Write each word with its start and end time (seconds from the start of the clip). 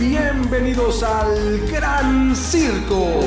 Bienvenidos 0.00 1.02
al 1.02 1.68
Gran 1.68 2.34
Circo. 2.34 3.20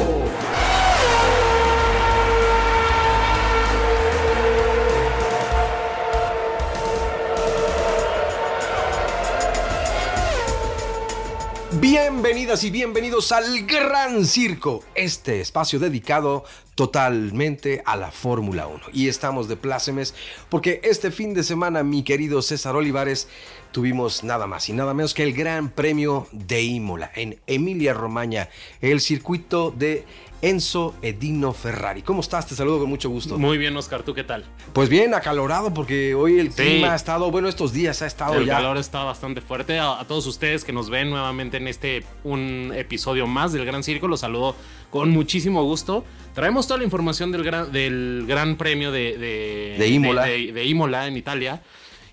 Bienvenidas 11.73 12.63
y 12.63 12.71
bienvenidos 12.71 13.31
al 13.31 13.67
Gran 13.67 14.25
Circo, 14.25 14.83
este 14.95 15.41
espacio 15.41 15.77
dedicado 15.77 16.43
totalmente 16.75 17.81
a 17.85 17.95
la 17.95 18.11
Fórmula 18.11 18.67
1. 18.67 18.81
Y 18.93 19.07
estamos 19.07 19.47
de 19.47 19.55
plácemes 19.55 20.15
porque 20.49 20.81
este 20.83 21.11
fin 21.11 21.33
de 21.33 21.43
semana, 21.43 21.83
mi 21.83 22.03
querido 22.03 22.41
César 22.41 22.75
Olivares, 22.75 23.27
tuvimos 23.71 24.23
nada 24.23 24.47
más 24.47 24.69
y 24.69 24.73
nada 24.73 24.93
menos 24.93 25.13
que 25.13 25.23
el 25.23 25.33
Gran 25.33 25.69
Premio 25.69 26.27
de 26.31 26.61
Imola 26.61 27.11
en 27.15 27.39
Emilia 27.47 27.93
Romagna, 27.93 28.49
el 28.81 29.01
circuito 29.01 29.71
de 29.71 30.05
Enzo 30.43 30.93
Edino 31.01 31.53
Ferrari. 31.53 32.01
¿Cómo 32.01 32.19
estás? 32.19 32.45
Te 32.45 32.53
saludo 32.53 32.79
con 32.79 32.89
mucho 32.89 33.09
gusto. 33.09 33.39
Muy 33.39 33.57
bien, 33.57 33.75
Oscar, 33.77 34.03
¿tú 34.03 34.13
qué 34.13 34.25
tal? 34.25 34.43
Pues 34.73 34.89
bien, 34.89 35.13
acalorado 35.13 35.73
porque 35.73 36.13
hoy 36.15 36.37
el 36.37 36.49
clima 36.49 36.91
ha 36.91 36.95
estado, 36.95 37.31
bueno, 37.31 37.47
estos 37.47 37.71
días 37.71 38.01
ha 38.01 38.07
estado 38.07 38.35
el 38.35 38.45
ya. 38.45 38.55
calor 38.55 38.77
está 38.77 39.03
bastante 39.03 39.39
fuerte. 39.39 39.79
A, 39.79 40.01
a, 40.01 40.05
todos 40.05 40.27
ustedes 40.27 40.65
que 40.65 40.73
nos 40.73 40.89
ven 40.89 41.09
nuevamente 41.09 41.57
en 41.57 41.69
este 41.69 42.03
un 42.25 42.73
episodio 42.75 43.25
más 43.25 43.53
del 43.53 43.65
Gran 43.65 43.83
Circo, 43.83 44.09
los 44.09 44.19
saludo 44.19 44.55
con 44.93 45.09
muchísimo 45.09 45.63
gusto. 45.63 46.05
Traemos 46.35 46.67
toda 46.67 46.77
la 46.77 46.83
información 46.83 47.31
del 47.31 47.43
Gran, 47.43 47.71
del 47.71 48.25
gran 48.27 48.57
Premio 48.57 48.91
de, 48.91 49.17
de, 49.17 49.75
de 49.79 49.87
Imola. 49.87 50.25
de, 50.25 50.65
Imola 50.65 51.07
en 51.07 51.17
Italia. 51.17 51.63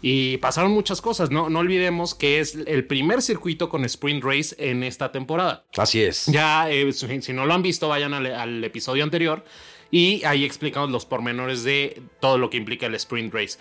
Y 0.00 0.38
pasaron 0.38 0.72
muchas 0.72 1.02
cosas, 1.02 1.30
¿no? 1.30 1.50
No 1.50 1.58
olvidemos 1.58 2.14
que 2.14 2.40
es 2.40 2.56
el 2.66 2.86
primer 2.86 3.20
circuito 3.20 3.68
con 3.68 3.84
Sprint 3.84 4.24
Race 4.24 4.56
en 4.58 4.82
esta 4.82 5.12
temporada. 5.12 5.62
Así 5.76 6.00
es. 6.00 6.24
Ya, 6.24 6.70
eh, 6.70 6.90
si 6.94 7.32
no 7.34 7.44
lo 7.44 7.52
han 7.52 7.60
visto, 7.60 7.86
vayan 7.86 8.14
al, 8.14 8.24
al, 8.24 8.64
episodio 8.64 9.04
anterior 9.04 9.44
y 9.90 10.24
ahí 10.24 10.46
explicamos 10.46 10.88
los 10.88 11.04
pormenores 11.04 11.64
de 11.64 12.00
todo 12.18 12.38
lo 12.38 12.48
que 12.48 12.56
implica 12.56 12.86
el 12.86 12.94
Sprint 12.94 13.34
Race. 13.34 13.58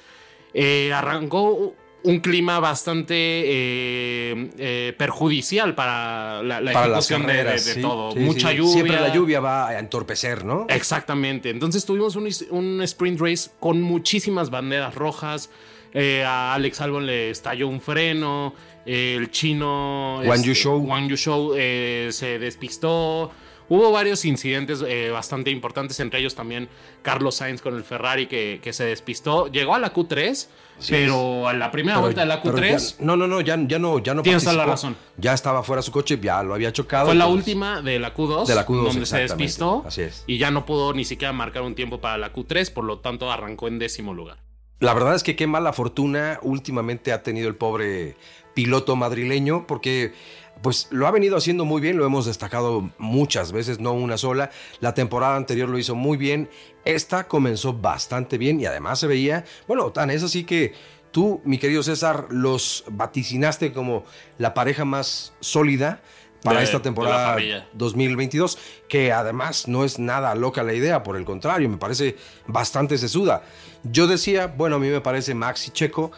Eh, 0.54 0.94
arrancó 0.94 1.76
un 2.04 2.20
clima 2.20 2.60
bastante 2.60 3.16
eh, 3.16 4.50
eh, 4.58 4.94
perjudicial 4.98 5.76
para 5.76 6.42
la, 6.44 6.62
la 6.62 6.72
para 6.72 6.86
ejecución 6.88 7.22
las 7.24 7.28
carreras, 7.30 7.66
de, 7.66 7.70
de 7.72 7.76
sí, 7.76 7.82
todo. 7.82 8.12
sí, 8.12 8.20
Mucha 8.20 8.50
sí. 8.52 8.56
lluvia. 8.58 8.74
Siempre 8.74 9.00
la 9.00 9.14
lluvia 9.14 9.40
va 9.40 9.68
a 9.70 9.80
entorpecer, 9.80 10.46
¿no? 10.46 10.66
Exactamente. 10.70 11.50
Entonces 11.50 11.86
tuvimos 11.86 12.16
un, 12.16 12.30
un 12.52 12.82
sprint 12.84 13.20
race 13.20 13.50
con 13.60 13.82
muchísimas 13.82 14.50
banderas 14.50 14.96
rojas. 14.96 15.50
Eh, 15.94 16.24
a 16.24 16.54
Alex 16.54 16.82
Albon 16.82 17.06
le 17.06 17.32
estalló 17.32 17.68
un 17.68 17.82
freno. 17.82 18.54
El 18.86 19.30
chino 19.32 20.22
Wang 20.24 20.42
Yushu 20.44 20.78
Wang 20.78 21.10
Yushu 21.10 21.54
eh, 21.58 22.10
se 22.12 22.40
despistó. 22.40 23.32
Hubo 23.70 23.92
varios 23.92 24.26
incidentes 24.26 24.84
eh, 24.86 25.12
bastante 25.12 25.52
importantes, 25.52 26.00
entre 26.00 26.20
ellos 26.20 26.36
también 26.36 26.68
Carlos 27.04 27.36
Sainz 27.36 27.62
con 27.62 27.76
el 27.76 27.84
Ferrari 27.84 28.28
que, 28.28 28.60
que 28.62 28.74
se 28.74 28.84
despistó. 28.84 29.48
Llegó 29.48 29.76
a 29.76 29.80
la 29.80 29.94
Q3, 29.94 30.34
sí, 30.34 30.48
pero 30.90 31.48
a 31.48 31.54
la 31.54 31.70
primera 31.70 31.98
pero, 31.98 32.02
vuelta 32.02 32.22
de 32.22 32.28
la 32.28 32.42
Q3. 32.42 32.98
Ya, 32.98 33.06
no, 33.06 33.16
no, 33.16 33.28
no, 33.28 33.42
ya, 33.42 33.58
ya 33.68 33.78
no, 33.78 34.00
ya 34.00 34.14
no 34.16 34.24
Tienes 34.24 34.44
la 34.46 34.66
razón. 34.66 34.98
Ya 35.18 35.34
estaba 35.34 35.64
fuera 35.64 35.82
su 35.82 35.92
coche, 35.92 36.20
ya 36.22 36.42
lo 36.42 36.56
había 36.56 36.74
chocado. 36.74 37.06
Fue 37.06 37.14
entonces, 37.14 37.30
la 37.30 37.36
última 37.36 37.82
de 37.82 38.00
la 38.00 38.14
Q2, 38.14 38.48
de 38.48 38.56
la 38.56 38.66
Q2 38.66 38.84
donde 38.84 39.06
se 39.06 39.20
despistó. 39.20 39.84
Así 39.86 40.02
es. 40.02 40.24
Y 40.26 40.40
ya 40.40 40.50
no 40.50 40.66
pudo 40.66 40.94
ni 40.94 41.06
siquiera 41.06 41.32
marcar 41.32 41.62
un 41.62 41.76
tiempo 41.76 42.02
para 42.02 42.18
la 42.18 42.34
Q3, 42.34 42.74
por 42.74 42.84
lo 42.84 43.00
tanto 43.00 43.32
arrancó 43.32 43.68
en 43.68 43.78
décimo 43.78 44.14
lugar. 44.14 44.38
La 44.80 44.94
verdad 44.94 45.14
es 45.14 45.24
que 45.24 45.36
qué 45.36 45.46
mala 45.46 45.74
fortuna 45.74 46.40
últimamente 46.42 47.12
ha 47.12 47.22
tenido 47.22 47.50
el 47.50 47.56
pobre 47.56 48.16
piloto 48.54 48.96
madrileño, 48.96 49.68
porque 49.68 50.14
pues 50.62 50.88
lo 50.92 51.08
ha 51.08 51.12
venido 51.12 51.38
haciendo 51.38 51.66
muy 51.66 51.82
bien, 51.82 51.98
lo 51.98 52.06
hemos 52.06 52.26
destacado 52.26 52.90
muchas 52.98 53.52
veces, 53.52 53.80
no 53.80 53.94
una 53.94 54.18
sola. 54.18 54.52
La 54.80 54.94
temporada 54.94 55.36
anterior 55.36 55.70
lo 55.70 55.78
hizo 55.78 55.96
muy 55.96 56.18
bien, 56.18 56.50
esta 56.86 57.28
comenzó 57.28 57.74
bastante 57.74 58.38
bien 58.38 58.60
y 58.60 58.66
además 58.66 59.00
se 59.00 59.08
veía, 59.08 59.46
bueno, 59.68 59.92
tan 59.92 60.10
es 60.10 60.24
así 60.24 60.44
que 60.44 60.74
tú, 61.12 61.42
mi 61.46 61.58
querido 61.58 61.84
César, 61.84 62.28
los 62.30 62.84
vaticinaste 62.90 63.74
como 63.74 64.04
la 64.38 64.54
pareja 64.54 64.86
más 64.86 65.34
sólida 65.40 66.02
para 66.44 66.60
de, 66.60 66.66
esta 66.66 66.82
temporada 66.82 67.38
2022, 67.74 68.58
que 68.88 69.12
además 69.12 69.68
no 69.68 69.84
es 69.84 70.00
nada 70.00 70.34
loca 70.36 70.64
la 70.64 70.74
idea, 70.74 71.04
por 71.04 71.18
el 71.18 71.26
contrario, 71.26 71.70
me 71.70 71.78
parece 71.78 72.16
bastante 72.48 72.98
sesuda. 72.98 73.44
Yo 73.84 74.08
decía, 74.08 74.48
bueno, 74.48 74.78
a 74.78 74.80
mí 74.80 74.88
me 74.88 75.02
parece 75.02 75.34
Max 75.34 75.68
y 75.68 75.72
Checo, 75.72 76.12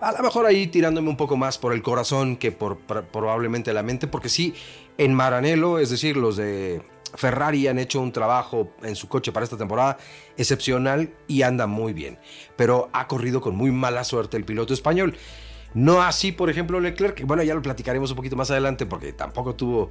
a 0.00 0.12
lo 0.12 0.22
mejor 0.22 0.46
ahí 0.46 0.66
tirándome 0.66 1.08
un 1.08 1.16
poco 1.16 1.36
más 1.36 1.58
por 1.58 1.72
el 1.72 1.82
corazón 1.82 2.36
que 2.36 2.52
por, 2.52 2.78
probablemente 2.78 3.72
la 3.72 3.82
mente, 3.82 4.06
porque 4.06 4.28
sí, 4.28 4.54
en 4.98 5.14
Maranello, 5.14 5.78
es 5.78 5.90
decir, 5.90 6.16
los 6.16 6.36
de 6.36 6.82
Ferrari 7.14 7.68
han 7.68 7.78
hecho 7.78 8.00
un 8.00 8.12
trabajo 8.12 8.72
en 8.82 8.96
su 8.96 9.08
coche 9.08 9.32
para 9.32 9.44
esta 9.44 9.56
temporada 9.56 9.98
excepcional 10.36 11.14
y 11.26 11.42
anda 11.42 11.66
muy 11.66 11.92
bien, 11.92 12.18
pero 12.56 12.90
ha 12.92 13.06
corrido 13.08 13.40
con 13.40 13.56
muy 13.56 13.70
mala 13.70 14.04
suerte 14.04 14.36
el 14.36 14.44
piloto 14.44 14.74
español. 14.74 15.16
No 15.74 16.02
así, 16.02 16.30
por 16.30 16.50
ejemplo, 16.50 16.78
Leclerc, 16.78 17.24
bueno, 17.26 17.42
ya 17.42 17.54
lo 17.54 17.62
platicaremos 17.62 18.10
un 18.10 18.16
poquito 18.16 18.36
más 18.36 18.50
adelante 18.50 18.86
porque 18.86 19.12
tampoco 19.12 19.56
tuvo... 19.56 19.90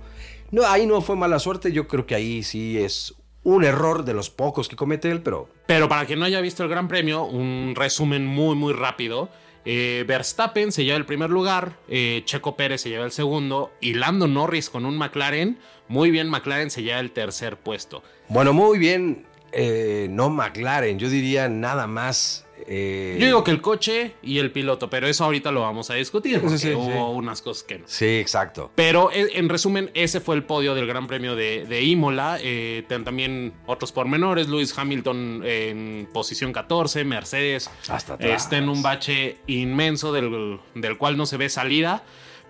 No, 0.50 0.66
ahí 0.66 0.86
no 0.86 1.02
fue 1.02 1.18
mala 1.18 1.40
suerte, 1.40 1.74
yo 1.74 1.88
creo 1.88 2.06
que 2.06 2.16
ahí 2.16 2.42
sí 2.44 2.78
es 2.78 3.16
un 3.44 3.66
error 3.66 4.06
de 4.06 4.14
los 4.14 4.30
pocos 4.30 4.70
que 4.70 4.78
comete 4.78 5.12
él, 5.12 5.22
pero... 5.22 5.50
Pero 5.68 5.90
para 5.90 6.06
quien 6.06 6.20
no 6.20 6.26
haya 6.26 6.40
visto 6.40 6.64
el 6.64 6.70
Gran 6.70 6.88
Premio, 6.88 7.26
un 7.26 7.74
resumen 7.76 8.26
muy, 8.26 8.56
muy 8.56 8.72
rápido. 8.72 9.30
Eh, 9.66 10.04
Verstappen 10.08 10.72
se 10.72 10.84
lleva 10.84 10.98
el 10.98 11.06
primer 11.06 11.30
lugar, 11.30 11.78
eh, 11.88 12.22
Checo 12.26 12.56
Pérez 12.56 12.82
se 12.82 12.90
lleva 12.90 13.06
el 13.06 13.12
segundo 13.12 13.72
y 13.80 13.94
Lando 13.94 14.28
Norris 14.28 14.70
con 14.70 14.86
un 14.86 14.98
McLaren. 14.98 15.58
Muy 15.88 16.12
bien, 16.12 16.30
McLaren 16.30 16.70
se 16.70 16.84
lleva 16.84 17.00
el 17.00 17.12
tercer 17.12 17.58
puesto. 17.58 18.04
Bueno, 18.28 18.54
muy 18.54 18.78
bien, 18.78 19.26
eh, 19.52 20.08
no 20.10 20.30
McLaren, 20.30 21.00
yo 21.00 21.10
diría 21.10 21.48
nada 21.48 21.88
más 21.88 22.43
eh... 22.68 23.18
Yo 23.20 23.26
digo 23.26 23.44
que 23.44 23.52
el 23.52 23.62
coche 23.62 24.14
y 24.22 24.40
el 24.40 24.52
piloto, 24.52 24.90
pero 24.90 25.08
eso 25.08 25.24
ahorita 25.26 25.52
lo 25.52 25.62
vamos 25.62 25.90
a 25.90 25.96
discutir 25.96 26.40
porque 26.40 26.58
sí, 26.58 26.70
sí, 26.70 26.74
hubo 26.74 26.86
sí. 26.92 27.18
unas 27.18 27.42
cosas 27.42 27.64
que 27.64 27.80
no. 27.80 27.86
Sí, 27.88 28.06
exacto. 28.06 28.72
Pero 28.76 29.10
en 29.14 29.50
resumen, 29.50 29.92
ese 29.94 30.20
fue 30.20 30.36
el 30.36 30.44
podio 30.44 30.76
del 30.76 30.88
Gran 30.88 31.08
Premio 31.08 31.36
de, 31.36 31.66
de 31.66 31.82
Imola. 31.84 32.38
Eh, 32.42 32.84
también 32.88 33.54
otros 33.66 33.92
pormenores: 33.92 34.48
Lewis 34.48 34.78
Hamilton 34.78 35.42
en 35.46 36.08
posición 36.14 36.54
14, 36.54 37.04
Mercedes 37.04 37.70
Hasta 37.88 38.14
atrás. 38.16 38.44
está 38.44 38.58
en 38.58 38.70
un 38.70 38.82
bache 38.82 39.38
inmenso 39.48 40.12
del, 40.12 40.60
del 40.76 40.98
cual 40.98 41.18
no 41.18 41.26
se 41.26 41.38
ve 41.38 41.50
salida. 41.50 42.04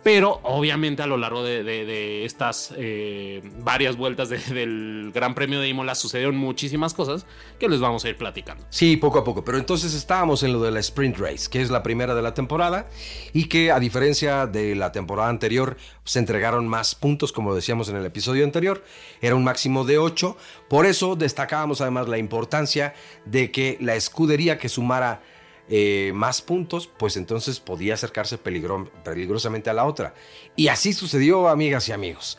Pero 0.04 0.42
obviamente 0.44 1.02
a 1.02 1.08
lo 1.08 1.18
largo 1.18 1.44
de, 1.44 2.26
estas 2.26 2.74
eh, 2.78 3.42
varias 3.60 3.96
vueltas 3.96 4.28
de, 4.28 4.38
del 4.38 5.12
Gran 5.14 5.34
Premio 5.34 5.62
de 5.62 5.70
Imola 5.70 5.96
sucedieron 5.96 6.36
muchísimas 6.36 6.94
cosas 6.94 7.26
que 7.58 7.70
les 7.70 7.80
vamos 7.80 8.04
a 8.04 8.10
ir 8.10 8.18
platicando. 8.18 8.66
Sí, 8.70 8.98
poco 8.98 9.20
a 9.20 9.24
poco. 9.24 9.46
Pero 9.46 9.58
entonces 9.58 9.94
estábamos 9.94 10.44
en 10.44 10.52
lo 10.52 10.62
de 10.62 10.72
la 10.72 10.82
Sprint 10.82 11.18
Race, 11.18 11.50
que 11.50 11.62
es 11.62 11.70
la 11.70 11.84
primera 11.84 12.14
de 12.16 12.22
la 12.22 12.34
temporada 12.34 12.90
y 13.32 13.46
que 13.46 13.72
a 13.72 13.80
diferencia 13.80 14.46
de 14.46 14.76
la 14.76 14.92
temporada 14.92 15.30
anterior 15.30 15.78
se 16.04 16.20
entregaron 16.20 16.68
más 16.68 16.96
puntos, 16.96 17.32
como 17.32 17.56
decíamos 17.56 17.88
en 17.88 17.96
el 17.96 18.06
episodio 18.06 18.44
anterior. 18.44 18.84
Era 19.22 19.36
un 19.36 19.44
máximo 19.46 19.86
de 19.86 19.98
8. 19.98 20.36
Por 20.68 20.86
eso 20.86 21.16
destacábamos 21.16 21.80
además 21.80 22.10
la 22.10 22.18
importancia 22.18 22.94
de 23.26 23.52
que 23.52 23.78
la 23.80 23.96
escudería 23.96 24.58
que 24.58 24.68
sumara 24.68 25.22
eh, 25.70 26.12
más 26.14 26.42
puntos, 26.42 26.88
pues 26.88 27.16
entonces 27.18 27.60
podía 27.60 27.94
acercarse 27.94 28.38
peligro 28.38 28.92
peligrosamente 29.04 29.70
a 29.70 29.74
la 29.74 29.86
otra. 29.86 30.14
Y 30.56 30.68
así 30.68 30.94
sucedió, 30.94 31.48
amigas 31.48 31.88
y 31.90 31.92
amigos. 31.94 32.38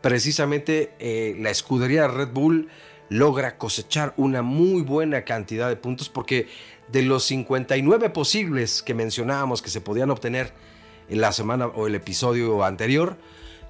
Precisamente 0.00 0.92
eh, 0.98 1.36
la 1.38 1.50
escudería 1.50 2.08
Red 2.08 2.28
Bull 2.28 2.68
logra 3.08 3.58
cosechar 3.58 4.14
una 4.16 4.40
muy 4.42 4.82
buena 4.82 5.24
cantidad 5.24 5.68
de 5.68 5.76
puntos 5.76 6.08
porque 6.08 6.48
de 6.88 7.02
los 7.02 7.24
59 7.24 8.10
posibles 8.10 8.82
que 8.82 8.94
mencionábamos 8.94 9.62
que 9.62 9.70
se 9.70 9.80
podían 9.80 10.10
obtener 10.10 10.52
en 11.08 11.20
la 11.20 11.32
semana 11.32 11.66
o 11.66 11.86
el 11.86 11.96
episodio 11.96 12.64
anterior, 12.64 13.16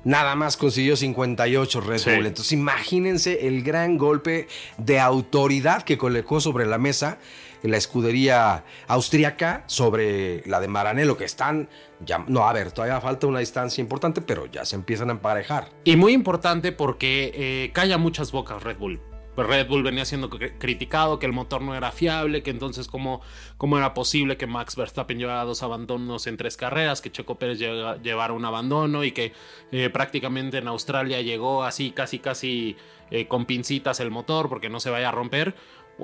nada 0.05 0.35
más 0.35 0.57
consiguió 0.57 0.95
58 0.97 1.81
Red 1.81 1.99
Sí. 1.99 2.11
Bull. 2.11 2.27
Entonces 2.27 2.53
imagínense 2.53 3.47
el 3.49 3.63
gran 3.63 3.99
golpe 3.99 4.47
de 4.79 5.01
autoridad 5.01 5.83
que 5.83 5.99
colocó 5.99 6.41
sobre 6.41 6.67
la 6.67 6.79
mesa 6.79 7.19
la 7.63 7.77
escudería 7.77 8.65
austríaca 8.87 9.65
sobre 9.67 10.43
la 10.47 10.61
de 10.61 10.69
Maranello, 10.69 11.17
que 11.17 11.25
están, 11.25 11.69
ya, 12.05 12.25
no, 12.27 12.49
a 12.49 12.53
ver, 12.53 12.73
todavía 12.73 13.01
falta 13.01 13.27
una 13.27 13.41
distancia 13.41 13.81
importante, 13.83 14.21
pero 14.21 14.47
ya 14.47 14.65
se 14.65 14.77
empiezan 14.77 15.09
a 15.11 15.13
emparejar. 15.13 15.69
Y 15.85 15.97
muy 15.97 16.13
importante 16.13 16.73
porque 16.73 17.33
eh, 17.35 17.71
calla 17.73 17.99
muchas 17.99 18.33
bocas 18.33 18.63
Red 18.63 18.79
Bull. 18.79 19.01
Pues 19.35 19.47
Red 19.47 19.69
Bull 19.69 19.85
venía 19.85 20.05
siendo 20.05 20.29
cri- 20.29 20.55
criticado, 20.59 21.21
que 21.21 21.27
el 21.27 21.33
motor 21.33 21.63
no 21.63 21.77
era 21.77 21.93
fiable, 21.93 22.43
que 22.43 22.51
entonces 22.51 22.89
cómo, 22.89 23.21
cómo 23.59 23.79
era 23.79 23.95
posible 23.95 24.37
que 24.37 24.49
Max 24.49 24.75
Verstappen 24.75 25.19
llevara 25.19 25.45
dos 25.45 25.63
abandonos 25.63 26.27
en 26.27 26.37
tres 26.37 26.57
carreras, 26.57 27.01
que 27.01 27.13
Checo 27.13 27.37
Pérez 27.39 27.59
llega- 27.59 27.97
llevara 28.03 28.33
un 28.33 28.45
abandono 28.45 29.05
y 29.05 29.13
que 29.13 29.33
eh, 29.71 29.89
prácticamente 29.89 30.59
en 30.59 30.67
Australia 30.67 31.21
llegó 31.23 31.63
así 31.63 31.93
casi 31.93 32.19
casi 32.19 32.77
eh, 33.13 33.29
con 33.29 33.45
pincitas 33.47 34.01
el 34.01 34.11
motor 34.11 34.49
porque 34.49 34.69
no 34.69 34.81
se 34.81 34.91
vaya 34.91 35.09
a 35.11 35.13
romper. 35.13 35.55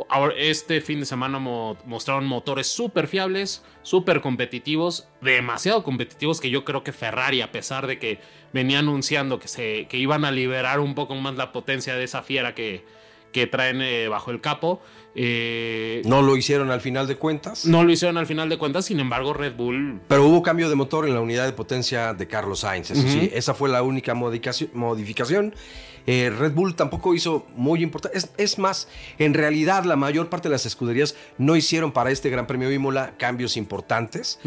Ahora, 0.08 0.34
este 0.36 0.80
fin 0.80 1.00
de 1.00 1.06
semana 1.06 1.38
mo- 1.38 1.76
mostraron 1.86 2.26
motores 2.26 2.66
súper 2.66 3.06
fiables, 3.08 3.62
súper 3.82 4.20
competitivos, 4.20 5.08
demasiado 5.20 5.82
competitivos 5.82 6.40
que 6.40 6.50
yo 6.50 6.64
creo 6.64 6.82
que 6.84 6.92
Ferrari, 6.92 7.40
a 7.40 7.52
pesar 7.52 7.86
de 7.86 7.98
que 7.98 8.18
venía 8.52 8.78
anunciando 8.80 9.38
que, 9.38 9.48
se, 9.48 9.86
que 9.88 9.96
iban 9.98 10.24
a 10.24 10.30
liberar 10.30 10.80
un 10.80 10.94
poco 10.94 11.14
más 11.14 11.36
la 11.36 11.52
potencia 11.52 11.94
de 11.96 12.04
esa 12.04 12.22
fiera 12.22 12.54
que, 12.54 12.84
que 13.32 13.46
traen 13.46 13.80
eh, 13.82 14.08
bajo 14.08 14.30
el 14.30 14.40
capo, 14.40 14.80
eh, 15.14 16.02
No 16.04 16.20
lo 16.22 16.36
hicieron 16.36 16.70
al 16.70 16.80
final 16.80 17.06
de 17.06 17.16
cuentas. 17.16 17.64
no 17.66 17.82
lo 17.84 17.90
hicieron 17.90 18.18
al 18.18 18.26
final 18.26 18.48
de 18.48 18.58
cuentas, 18.58 18.84
sin 18.86 19.00
embargo 19.00 19.32
Red 19.32 19.54
Bull 19.56 20.00
Pero 20.08 20.26
hubo 20.26 20.42
cambio 20.42 20.68
de 20.68 20.74
motor 20.74 21.06
en 21.08 21.14
la 21.14 21.20
unidad 21.20 21.46
de 21.46 21.52
potencia 21.52 22.12
de 22.14 22.26
Carlos 22.28 22.60
Sainz, 22.60 22.90
eso 22.90 23.02
sí, 23.02 23.30
esa 23.32 23.54
fue 23.54 23.68
la 23.70 23.82
única 23.82 24.14
modificación. 24.14 25.54
Eh, 26.06 26.30
Red 26.30 26.52
Bull 26.52 26.74
tampoco 26.76 27.14
hizo 27.14 27.46
muy 27.56 27.82
importante. 27.82 28.16
Es, 28.16 28.30
es 28.38 28.58
más, 28.58 28.88
en 29.18 29.34
realidad 29.34 29.84
la 29.84 29.96
mayor 29.96 30.28
parte 30.28 30.48
de 30.48 30.52
las 30.52 30.64
escuderías 30.66 31.16
no 31.38 31.56
hicieron 31.56 31.90
para 31.92 32.10
este 32.10 32.30
Gran 32.30 32.46
Premio 32.46 32.70
Imola 32.72 33.14
cambios 33.18 33.56
importantes. 33.56 34.38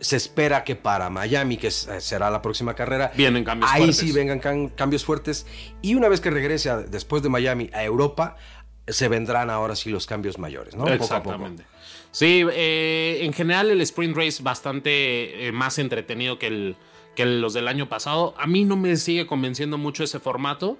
Se 0.00 0.16
espera 0.16 0.62
que 0.64 0.76
para 0.76 1.10
Miami, 1.10 1.56
que 1.56 1.70
será 1.70 2.30
la 2.30 2.40
próxima 2.42 2.74
carrera, 2.74 3.10
Vienen 3.16 3.42
cambios 3.44 3.70
ahí 3.72 3.78
fuertes. 3.82 3.96
sí 3.96 4.12
vengan 4.12 4.38
can- 4.38 4.68
cambios 4.68 5.04
fuertes. 5.04 5.46
Y 5.82 5.94
una 5.94 6.08
vez 6.08 6.20
que 6.20 6.30
regrese 6.30 6.70
a- 6.70 6.78
después 6.78 7.22
de 7.22 7.28
Miami 7.28 7.68
a 7.72 7.82
Europa, 7.84 8.36
se 8.86 9.08
vendrán 9.08 9.50
ahora 9.50 9.76
sí 9.76 9.90
los 9.90 10.06
cambios 10.06 10.38
mayores, 10.38 10.74
¿no? 10.74 10.84
Poco 10.84 10.92
a 10.94 10.96
poco. 10.96 11.04
Exactamente. 11.34 11.64
Sí, 12.10 12.42
eh, 12.52 13.18
en 13.22 13.32
general 13.34 13.70
el 13.70 13.80
sprint 13.82 14.16
race 14.16 14.42
bastante 14.42 15.46
eh, 15.46 15.52
más 15.52 15.78
entretenido 15.78 16.38
que, 16.38 16.46
el, 16.46 16.76
que 17.14 17.26
los 17.26 17.52
del 17.52 17.68
año 17.68 17.88
pasado. 17.88 18.34
A 18.38 18.46
mí 18.46 18.64
no 18.64 18.76
me 18.76 18.96
sigue 18.96 19.26
convenciendo 19.26 19.76
mucho 19.76 20.04
ese 20.04 20.18
formato, 20.20 20.78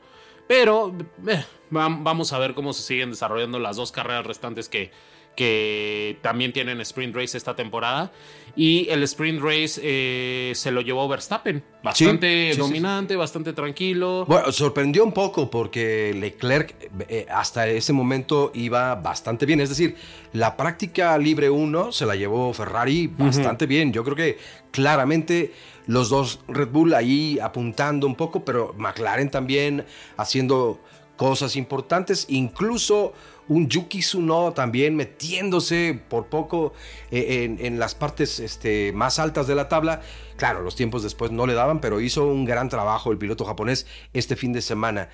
pero 0.48 0.92
eh, 1.28 1.44
vam- 1.70 2.02
vamos 2.02 2.32
a 2.32 2.38
ver 2.38 2.54
cómo 2.54 2.72
se 2.72 2.82
siguen 2.82 3.10
desarrollando 3.10 3.58
las 3.60 3.76
dos 3.76 3.92
carreras 3.92 4.26
restantes 4.26 4.68
que, 4.68 4.90
que 5.36 6.18
también 6.22 6.52
tienen 6.52 6.80
sprint 6.80 7.14
race 7.14 7.36
esta 7.38 7.54
temporada. 7.54 8.10
Y 8.56 8.88
el 8.90 9.04
sprint 9.04 9.40
race 9.40 9.80
eh, 9.84 10.52
se 10.56 10.72
lo 10.72 10.80
llevó 10.80 11.06
Verstappen. 11.06 11.62
Bastante 11.84 12.48
sí, 12.48 12.54
sí, 12.54 12.58
dominante, 12.58 13.14
bastante 13.14 13.52
tranquilo. 13.52 14.24
Bueno, 14.26 14.50
sorprendió 14.50 15.04
un 15.04 15.12
poco 15.12 15.48
porque 15.48 16.12
Leclerc 16.18 16.74
eh, 17.08 17.26
hasta 17.30 17.68
ese 17.68 17.92
momento 17.92 18.50
iba 18.54 18.96
bastante 18.96 19.46
bien. 19.46 19.60
Es 19.60 19.68
decir, 19.68 19.94
la 20.32 20.56
práctica 20.56 21.16
libre 21.18 21.48
1 21.50 21.92
se 21.92 22.04
la 22.04 22.16
llevó 22.16 22.52
Ferrari 22.52 23.06
bastante 23.06 23.66
bien. 23.66 23.92
Yo 23.92 24.02
creo 24.02 24.16
que 24.16 24.38
claramente 24.72 25.52
los 25.88 26.10
dos 26.10 26.40
Red 26.46 26.68
Bull 26.68 26.94
ahí 26.94 27.38
apuntando 27.42 28.06
un 28.06 28.14
poco, 28.14 28.44
pero 28.44 28.74
McLaren 28.78 29.30
también 29.30 29.86
haciendo 30.16 30.78
cosas 31.16 31.56
importantes. 31.56 32.26
Incluso 32.28 33.14
un 33.48 33.68
Yuki 33.68 34.00
Tsunoda 34.00 34.52
también 34.52 34.94
metiéndose 34.94 35.98
por 36.08 36.26
poco 36.26 36.74
eh, 37.10 37.44
en, 37.44 37.64
en 37.64 37.78
las 37.78 37.94
partes 37.94 38.38
este, 38.38 38.92
más 38.92 39.18
altas 39.18 39.46
de 39.46 39.54
la 39.54 39.68
tabla. 39.68 40.02
Claro, 40.36 40.60
los 40.60 40.76
tiempos 40.76 41.02
después 41.02 41.30
no 41.30 41.46
le 41.46 41.54
daban, 41.54 41.80
pero 41.80 42.00
hizo 42.00 42.26
un 42.26 42.44
gran 42.44 42.68
trabajo 42.68 43.10
el 43.10 43.18
piloto 43.18 43.46
japonés 43.46 43.86
este 44.12 44.36
fin 44.36 44.52
de 44.52 44.60
semana. 44.60 45.08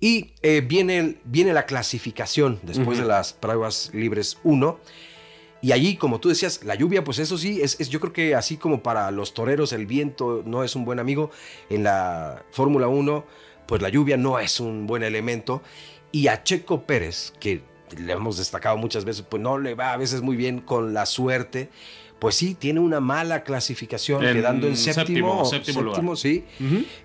Y 0.00 0.32
eh, 0.42 0.62
viene, 0.66 1.18
viene 1.24 1.52
la 1.52 1.66
clasificación 1.66 2.60
después 2.62 2.98
de 2.98 3.04
las 3.04 3.34
pruebas 3.34 3.90
libres 3.92 4.38
1. 4.42 4.78
Y 5.64 5.72
allí, 5.72 5.96
como 5.96 6.20
tú 6.20 6.28
decías, 6.28 6.62
la 6.62 6.74
lluvia, 6.74 7.04
pues 7.04 7.18
eso 7.18 7.38
sí, 7.38 7.60
es, 7.62 7.80
es- 7.80 7.88
yo 7.88 7.98
creo 7.98 8.12
que 8.12 8.34
así 8.34 8.58
como 8.58 8.82
para 8.82 9.10
los 9.10 9.32
toreros 9.32 9.72
el 9.72 9.86
viento 9.86 10.42
no 10.44 10.62
es 10.62 10.76
un 10.76 10.84
buen 10.84 10.98
amigo, 10.98 11.30
en 11.70 11.84
la 11.84 12.42
Fórmula 12.50 12.86
1, 12.88 13.24
pues 13.66 13.80
la 13.80 13.88
lluvia 13.88 14.18
no 14.18 14.38
es 14.38 14.60
un 14.60 14.86
buen 14.86 15.02
elemento. 15.02 15.62
Y 16.12 16.28
a 16.28 16.42
Checo 16.42 16.82
Pérez, 16.82 17.32
que 17.40 17.62
le 17.96 18.12
hemos 18.12 18.36
destacado 18.36 18.76
muchas 18.76 19.06
veces, 19.06 19.24
pues 19.26 19.42
no 19.42 19.56
le 19.56 19.74
va 19.74 19.94
a 19.94 19.96
veces 19.96 20.20
muy 20.20 20.36
bien 20.36 20.60
con 20.60 20.92
la 20.92 21.06
suerte, 21.06 21.70
pues 22.18 22.34
sí, 22.34 22.54
tiene 22.54 22.80
una 22.80 23.00
mala 23.00 23.42
clasificación, 23.42 24.22
En 24.22 24.34
quedando 24.36 24.66
en 24.68 24.76
séptimo, 24.76 25.44
séptimo, 25.46 25.80
séptimo 25.80 25.82
lugar. 25.82 26.16
sí. 26.18 26.44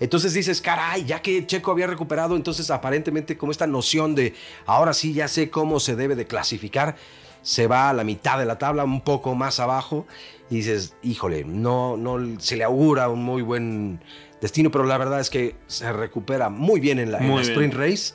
Entonces 0.01 0.33
dices, 0.33 0.59
caray, 0.61 1.05
ya 1.05 1.21
que 1.21 1.45
Checo 1.47 1.71
había 1.71 1.87
recuperado, 1.87 2.35
entonces 2.35 2.69
aparentemente 2.71 3.37
como 3.37 3.51
esta 3.53 3.67
noción 3.67 4.15
de 4.15 4.33
ahora 4.65 4.93
sí 4.93 5.13
ya 5.13 5.29
sé 5.29 5.49
cómo 5.49 5.79
se 5.79 5.95
debe 5.95 6.15
de 6.15 6.25
clasificar, 6.27 6.95
se 7.41 7.67
va 7.67 7.89
a 7.89 7.93
la 7.93 8.03
mitad 8.03 8.37
de 8.37 8.45
la 8.45 8.57
tabla, 8.57 8.83
un 8.83 9.01
poco 9.01 9.35
más 9.35 9.59
abajo, 9.59 10.05
y 10.49 10.57
dices, 10.57 10.95
híjole, 11.03 11.43
no, 11.43 11.97
no 11.97 12.39
se 12.39 12.55
le 12.55 12.63
augura 12.63 13.09
un 13.09 13.23
muy 13.23 13.41
buen 13.41 13.99
destino, 14.41 14.71
pero 14.71 14.83
la 14.85 14.97
verdad 14.97 15.19
es 15.19 15.29
que 15.29 15.55
se 15.67 15.91
recupera 15.91 16.49
muy 16.49 16.79
bien 16.79 16.99
en 16.99 17.11
la, 17.11 17.19
en 17.19 17.35
la 17.35 17.41
sprint 17.41 17.73
race 17.73 18.13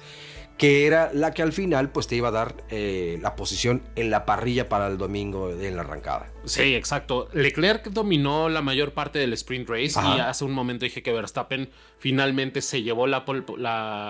que 0.58 0.86
era 0.86 1.10
la 1.12 1.32
que 1.34 1.42
al 1.42 1.52
final 1.52 1.90
pues 1.90 2.06
te 2.06 2.14
iba 2.14 2.28
a 2.28 2.30
dar 2.30 2.54
eh, 2.70 3.18
la 3.20 3.34
posición 3.34 3.82
en 3.96 4.10
la 4.10 4.24
parrilla 4.24 4.68
para 4.68 4.86
el 4.86 4.98
domingo 4.98 5.50
en 5.50 5.74
la 5.76 5.82
arrancada. 5.82 6.30
Sí, 6.44 6.74
exacto. 6.74 7.28
Leclerc 7.32 7.86
dominó 7.88 8.48
la 8.48 8.62
mayor 8.62 8.92
parte 8.92 9.18
del 9.18 9.32
sprint 9.32 9.68
race 9.68 9.98
Ajá. 9.98 10.16
y 10.16 10.20
hace 10.20 10.44
un 10.44 10.52
momento 10.52 10.84
dije 10.84 11.02
que 11.02 11.12
Verstappen 11.12 11.70
finalmente 11.98 12.62
se 12.62 12.82
llevó 12.82 13.06
la, 13.06 13.24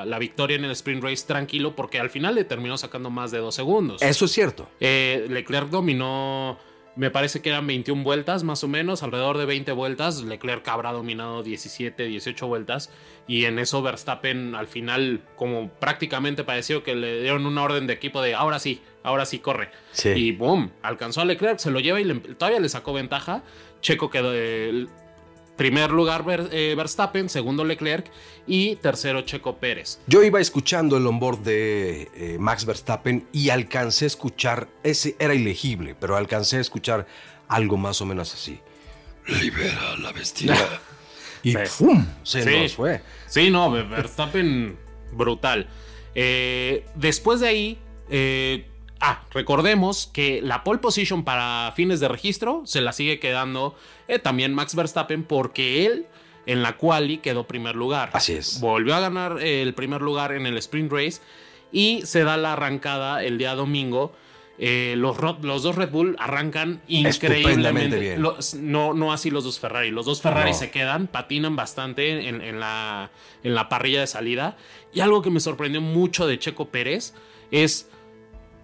la 0.07 0.19
victoria 0.19 0.57
en 0.57 0.65
el 0.65 0.73
sprint 0.73 1.03
race 1.03 1.25
tranquilo 1.27 1.75
porque 1.75 1.99
al 1.99 2.11
final 2.11 2.35
le 2.35 2.45
terminó 2.45 2.77
sacando 2.77 3.09
más 3.09 3.31
de 3.31 3.39
dos 3.39 3.55
segundos. 3.55 4.03
Eso 4.03 4.25
es 4.27 4.33
cierto. 4.33 4.69
Eh, 4.81 5.27
Leclerc 5.31 5.71
dominó, 5.71 6.59
me 6.97 7.11
parece 7.11 7.43
que 7.43 7.49
eran 7.51 7.67
21 7.67 8.05
vueltas 8.05 8.45
más 8.45 8.63
o 8.63 8.69
menos, 8.69 9.03
alrededor 9.03 9.37
de 9.39 9.47
20 9.47 9.73
vueltas. 9.73 10.23
Leclerc 10.23 10.67
habrá 10.69 10.93
dominado 10.93 11.43
17, 11.43 12.05
18 12.05 12.47
vueltas. 12.47 12.91
Y 13.27 13.47
en 13.47 13.59
eso 13.59 13.83
Verstappen 13.83 14.55
al 14.55 14.67
final, 14.67 15.23
como 15.37 15.71
prácticamente 15.71 16.45
pareció 16.45 16.83
que 16.85 16.95
le 16.95 17.21
dieron 17.23 17.47
una 17.47 17.63
orden 17.63 17.87
de 17.87 17.95
equipo 17.95 18.23
de 18.23 18.35
ahora 18.35 18.59
sí, 18.59 18.81
ahora 19.03 19.27
sí 19.27 19.39
corre. 19.41 19.71
Sí. 19.93 20.11
Y 20.11 20.33
boom, 20.33 20.71
alcanzó 20.83 21.21
a 21.21 21.25
Leclerc, 21.25 21.59
se 21.59 21.71
lo 21.71 21.81
lleva 21.81 22.01
y 22.01 22.05
le- 22.05 22.15
todavía 22.15 22.61
le 22.61 22.69
sacó 22.69 22.93
ventaja. 22.93 23.43
Checo 23.81 24.09
quedó 24.11 24.33
primer 25.57 25.91
lugar 25.91 26.25
Ver- 26.25 26.49
eh, 26.53 26.75
Verstappen, 26.77 27.29
segundo 27.29 27.65
Leclerc 27.65 28.07
y 28.47 28.77
tercero 28.77 29.23
Checo 29.23 29.57
Pérez. 29.57 29.99
Yo 30.07 30.23
iba 30.23 30.41
escuchando 30.41 30.97
el 30.97 31.07
onboard 31.07 31.39
de 31.41 32.11
eh, 32.15 32.37
Max 32.41 32.65
Verstappen 32.67 33.27
y 33.33 33.51
alcancé 33.51 34.05
a 34.05 34.09
escuchar, 34.09 34.69
ese 34.83 35.17
era 35.19 35.35
ilegible, 35.35 35.95
pero 35.99 36.17
alcancé 36.17 36.57
a 36.59 36.61
escuchar 36.61 37.07
algo 37.49 37.77
más 37.77 38.01
o 38.01 38.07
menos 38.07 38.35
así. 38.35 38.59
Libera 39.27 39.97
la 39.99 40.13
bestia. 40.13 40.55
y. 41.43 41.55
¡pum! 41.79 42.05
Se 42.23 42.43
Sí. 42.43 42.51
nos 42.63 42.75
fue. 42.75 43.01
Sí, 43.27 43.51
no, 43.51 43.71
Ver- 43.71 43.87
Verstappen 43.89 44.77
brutal. 45.13 45.69
Eh, 46.15 46.85
después 46.95 47.41
de 47.41 47.49
ahí, 47.49 47.79
eh, 48.11 48.67
ah, 49.05 49.23
recordemos 49.31 50.09
que 50.13 50.41
la 50.43 50.65
pole 50.65 50.79
position 50.81 51.25
para 51.25 51.73
fines 51.77 52.01
de 52.01 52.09
registro 52.09 52.63
se 52.65 52.81
la 52.81 52.93
sigue 52.93 53.19
quedando 53.21 53.77
eh, 54.09 54.19
también 54.19 54.55
Max 54.55 54.75
Verstappen 54.75 55.25
porque 55.25 55.87
él 55.87 56.07
en 56.47 56.63
la 56.63 56.77
quali 56.77 57.19
quedó 57.19 57.47
primer 57.47 57.75
lugar. 57.77 58.11
Así 58.13 58.33
es. 58.35 58.61
Volvió 58.61 58.95
a 58.95 59.01
ganar 59.01 59.39
eh, 59.41 59.63
el 59.63 59.75
primer 59.75 60.03
lugar 60.03 60.33
en 60.33 60.47
el 60.47 60.59
sprint 60.59 60.93
race 60.93 61.21
y 61.73 62.03
se 62.05 62.23
da 62.25 62.37
la 62.37 62.53
arrancada 62.53 63.23
el 63.25 63.39
día 63.39 63.55
domingo. 63.55 64.13
Eh, 64.57 64.95
los, 64.99 65.17
los 65.43 65.63
dos 65.65 65.75
Red 65.75 65.91
Bull 65.91 66.15
arrancan 66.21 66.81
increíblemente. 66.87 67.99
bien. 67.99 68.23
Los- 68.23 68.55
no, 68.55 68.95
no 68.95 69.13
así 69.13 69.31
los 69.31 69.43
dos 69.45 69.59
Ferrari. 69.59 69.91
Los 69.91 70.07
dos 70.07 70.21
Ferrari 70.23 70.51
No. 70.51 70.57
se 70.57 70.71
quedan, 70.71 71.07
patinan 71.09 71.57
bastante 71.57 72.29
en, 72.29 72.41
en 72.41 72.61
la, 72.61 73.11
en 73.43 73.55
la 73.55 73.69
parrilla 73.69 74.01
de 74.01 74.07
salida. 74.07 74.57
Y 74.93 75.01
algo 75.01 75.23
que 75.23 75.31
me 75.31 75.41
sorprendió 75.41 75.81
mucho 75.81 76.27
de 76.27 76.39
Checo 76.39 76.67
Pérez 76.69 77.15
es. 77.51 77.89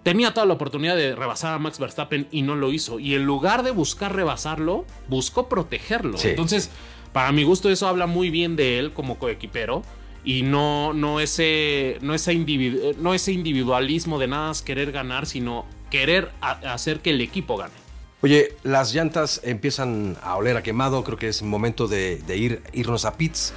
Tenía 0.03 0.33
toda 0.33 0.45
la 0.47 0.53
oportunidad 0.53 0.95
de 0.95 1.15
rebasar 1.15 1.53
a 1.53 1.59
Max 1.59 1.77
Verstappen 1.77 2.27
y 2.31 2.41
no 2.41 2.55
lo 2.55 2.71
hizo. 2.73 2.99
Y 2.99 3.13
en 3.13 3.23
lugar 3.25 3.61
de 3.63 3.71
buscar 3.71 4.15
rebasarlo, 4.15 4.85
buscó 5.07 5.47
protegerlo. 5.47 6.17
Sí. 6.17 6.29
Entonces, 6.29 6.71
para 7.13 7.31
mi 7.31 7.43
gusto, 7.43 7.69
eso 7.69 7.87
habla 7.87 8.07
muy 8.07 8.29
bien 8.31 8.55
de 8.55 8.79
él 8.79 8.93
como 8.93 9.19
coequipero. 9.19 9.83
Y 10.23 10.43
no, 10.43 10.93
no, 10.93 11.19
ese, 11.19 11.97
no, 12.01 12.13
ese 12.13 12.33
individu- 12.33 12.95
no 12.97 13.13
ese 13.13 13.31
individualismo 13.31 14.17
de 14.19 14.27
nada 14.27 14.47
más 14.49 14.61
querer 14.61 14.91
ganar, 14.91 15.25
sino 15.25 15.65
querer 15.89 16.31
hacer 16.41 16.99
que 16.99 17.09
el 17.11 17.21
equipo 17.21 17.57
gane. 17.57 17.73
Oye, 18.23 18.55
las 18.63 18.93
llantas 18.93 19.41
empiezan 19.43 20.15
a 20.21 20.35
oler 20.35 20.55
a 20.55 20.61
quemado, 20.61 21.03
creo 21.03 21.17
que 21.17 21.27
es 21.27 21.41
momento 21.41 21.87
de, 21.87 22.17
de 22.17 22.37
ir, 22.37 22.61
irnos 22.71 23.05
a 23.05 23.17
pits, 23.17 23.51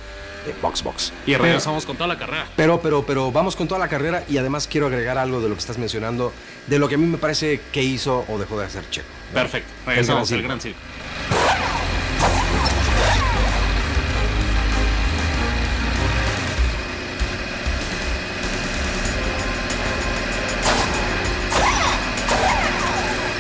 eh, 0.47 0.55
box 0.63 0.83
box. 0.83 1.13
Y 1.27 1.35
regresamos 1.35 1.85
con 1.85 1.97
toda 1.97 2.09
la 2.09 2.19
carrera. 2.19 2.47
Pero, 2.57 2.81
pero, 2.81 3.05
pero 3.05 3.31
vamos 3.31 3.57
con 3.57 3.69
toda 3.69 3.79
la 3.79 3.89
carrera 3.89 4.25
y 4.29 4.39
además 4.39 4.67
quiero 4.67 4.87
agregar 4.87 5.19
algo 5.19 5.41
de 5.41 5.49
lo 5.51 5.55
que 5.55 5.61
estás 5.61 5.77
mencionando, 5.77 6.33
de 6.67 6.79
lo 6.79 6.89
que 6.89 6.95
a 6.95 6.99
mí 6.99 7.07
me 7.07 7.19
parece 7.19 7.61
que 7.73 7.83
hizo 7.83 8.25
o 8.29 8.39
dejó 8.39 8.59
de 8.59 8.65
hacer 8.65 8.89
Checo. 8.91 9.07
Perfecto. 9.35 9.69
El 9.69 9.85
gran 9.85 9.97
Regresamos 9.97 10.33
al 10.33 10.43
gran 10.43 10.61
circo. 10.61 10.79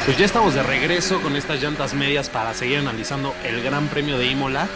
Pues 0.04 0.18
ya 0.18 0.26
estamos 0.26 0.52
de 0.52 0.62
regreso 0.62 1.22
con 1.22 1.34
estas 1.34 1.62
llantas 1.62 1.94
medias 1.94 2.28
para 2.28 2.52
seguir 2.52 2.76
analizando 2.76 3.34
el 3.42 3.62
Gran 3.62 3.88
Premio 3.88 4.18
de 4.18 4.26
Imola. 4.26 4.68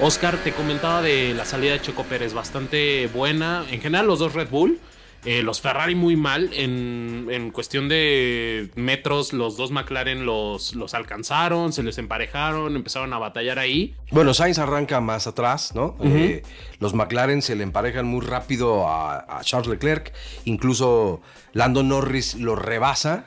Oscar, 0.00 0.36
te 0.38 0.50
comentaba 0.50 1.00
de 1.00 1.32
la 1.32 1.44
salida 1.44 1.74
de 1.74 1.80
Checo 1.80 2.02
Pérez, 2.02 2.34
bastante 2.34 3.08
buena. 3.14 3.64
En 3.70 3.80
general, 3.80 4.08
los 4.08 4.18
dos 4.18 4.34
Red 4.34 4.48
Bull. 4.50 4.80
Eh, 5.24 5.42
los 5.42 5.60
Ferrari 5.60 5.94
muy 5.94 6.16
mal 6.16 6.50
en, 6.52 7.28
en, 7.30 7.52
cuestión 7.52 7.88
de 7.88 8.68
metros. 8.74 9.32
Los 9.32 9.56
dos 9.56 9.70
McLaren 9.70 10.26
los, 10.26 10.74
los 10.74 10.92
alcanzaron, 10.92 11.72
se 11.72 11.84
les 11.84 11.96
emparejaron, 11.98 12.74
empezaron 12.74 13.12
a 13.12 13.18
batallar 13.18 13.60
ahí. 13.60 13.94
Bueno, 14.10 14.34
Sainz 14.34 14.58
arranca 14.58 15.00
más 15.00 15.28
atrás, 15.28 15.72
¿no? 15.76 15.96
Eh, 16.02 16.42
los 16.80 16.94
McLaren 16.94 17.42
se 17.42 17.54
le 17.54 17.62
emparejan 17.62 18.06
muy 18.06 18.26
rápido 18.26 18.88
a, 18.88 19.38
a, 19.38 19.40
Charles 19.42 19.68
Leclerc. 19.68 20.12
Incluso 20.46 21.22
Lando 21.52 21.84
Norris 21.84 22.34
lo 22.34 22.56
rebasa. 22.56 23.26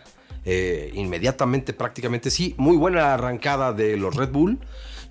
Eh, 0.50 0.92
inmediatamente, 0.94 1.74
prácticamente 1.74 2.32
sí. 2.32 2.56
Muy 2.58 2.78
buena 2.78 3.14
arrancada 3.14 3.74
de 3.74 3.98
los 3.98 4.16
Red 4.16 4.30
Bull. 4.30 4.60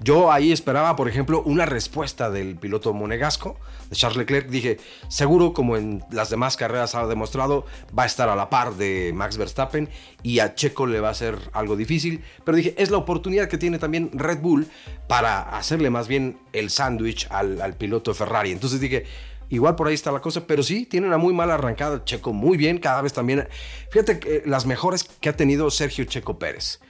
Yo 0.00 0.32
ahí 0.32 0.50
esperaba, 0.50 0.96
por 0.96 1.08
ejemplo, 1.08 1.42
una 1.42 1.66
respuesta 1.66 2.30
del 2.30 2.56
piloto 2.56 2.94
monegasco, 2.94 3.58
de 3.90 3.96
Charles 3.96 4.16
Leclerc. 4.16 4.48
Dije, 4.48 4.78
seguro, 5.08 5.52
como 5.52 5.76
en 5.76 6.02
las 6.10 6.30
demás 6.30 6.56
carreras 6.56 6.94
ha 6.94 7.06
demostrado, 7.06 7.66
va 7.96 8.04
a 8.04 8.06
estar 8.06 8.30
a 8.30 8.36
la 8.36 8.48
par 8.48 8.76
de 8.76 9.12
Max 9.14 9.36
Verstappen 9.36 9.90
y 10.22 10.38
a 10.38 10.54
Checo 10.54 10.86
le 10.86 11.00
va 11.00 11.10
a 11.10 11.14
ser 11.14 11.38
algo 11.52 11.76
difícil. 11.76 12.24
Pero 12.44 12.56
dije, 12.56 12.74
es 12.78 12.90
la 12.90 12.96
oportunidad 12.96 13.48
que 13.48 13.58
tiene 13.58 13.78
también 13.78 14.10
Red 14.14 14.40
Bull 14.40 14.68
para 15.06 15.40
hacerle 15.58 15.90
más 15.90 16.08
bien 16.08 16.38
el 16.54 16.70
sándwich 16.70 17.26
al, 17.30 17.60
al 17.60 17.74
piloto 17.74 18.14
Ferrari. 18.14 18.52
Entonces 18.52 18.80
dije, 18.80 19.04
Igual 19.48 19.76
por 19.76 19.88
ahí 19.88 19.94
está 19.94 20.12
la 20.12 20.20
cosa, 20.20 20.46
pero 20.46 20.62
sí, 20.62 20.86
tiene 20.86 21.06
una 21.06 21.18
muy 21.18 21.32
mala 21.32 21.54
arrancada. 21.54 22.04
Checo 22.04 22.32
muy 22.32 22.56
bien, 22.56 22.78
cada 22.78 23.02
vez 23.02 23.12
también. 23.12 23.48
Fíjate 23.90 24.18
que 24.18 24.42
las 24.44 24.66
mejores 24.66 25.04
que 25.04 25.28
ha 25.28 25.36
tenido 25.36 25.70
Sergio 25.70 26.04
Checo 26.04 26.38
Pérez. 26.38 26.80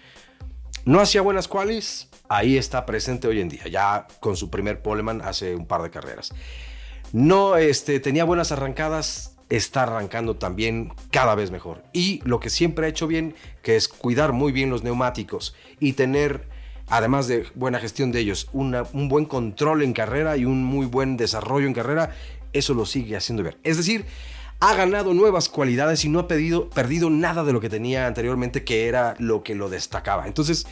No 0.84 1.00
hacía 1.00 1.20
buenas 1.20 1.48
qualis, 1.48 2.08
ahí 2.28 2.56
está 2.56 2.86
presente 2.86 3.26
hoy 3.26 3.40
en 3.40 3.48
día, 3.48 3.66
ya 3.66 4.06
con 4.20 4.36
su 4.36 4.50
primer 4.50 4.82
poleman 4.82 5.20
hace 5.20 5.56
un 5.56 5.66
par 5.66 5.82
de 5.82 5.90
carreras. 5.90 6.32
No 7.12 7.56
este, 7.56 7.98
tenía 7.98 8.24
buenas 8.24 8.52
arrancadas, 8.52 9.36
está 9.48 9.82
arrancando 9.82 10.36
también 10.36 10.92
cada 11.10 11.34
vez 11.34 11.50
mejor. 11.50 11.82
Y 11.92 12.20
lo 12.24 12.40
que 12.40 12.50
siempre 12.50 12.86
ha 12.86 12.88
hecho 12.88 13.06
bien, 13.06 13.34
que 13.62 13.76
es 13.76 13.88
cuidar 13.88 14.32
muy 14.32 14.52
bien 14.52 14.70
los 14.70 14.82
neumáticos 14.82 15.54
y 15.80 15.94
tener, 15.94 16.48
además 16.88 17.26
de 17.26 17.46
buena 17.54 17.80
gestión 17.80 18.12
de 18.12 18.20
ellos, 18.20 18.48
un 18.52 19.08
buen 19.08 19.24
control 19.24 19.82
en 19.82 19.92
carrera 19.92 20.36
y 20.36 20.44
un 20.44 20.64
muy 20.64 20.86
buen 20.86 21.16
desarrollo 21.16 21.66
en 21.66 21.74
carrera, 21.74 22.14
eso 22.52 22.74
lo 22.74 22.86
sigue 22.86 23.16
haciendo 23.16 23.42
ver. 23.42 23.58
Es 23.62 23.76
decir, 23.76 24.04
ha 24.60 24.74
ganado 24.74 25.12
nuevas 25.12 25.48
cualidades 25.48 26.04
y 26.04 26.08
no 26.08 26.20
ha 26.20 26.28
pedido, 26.28 26.70
perdido 26.70 27.10
nada 27.10 27.44
de 27.44 27.52
lo 27.52 27.60
que 27.60 27.68
tenía 27.68 28.06
anteriormente, 28.06 28.64
que 28.64 28.88
era 28.88 29.14
lo 29.18 29.42
que 29.42 29.54
lo 29.54 29.68
destacaba. 29.68 30.26
Entonces, 30.26 30.66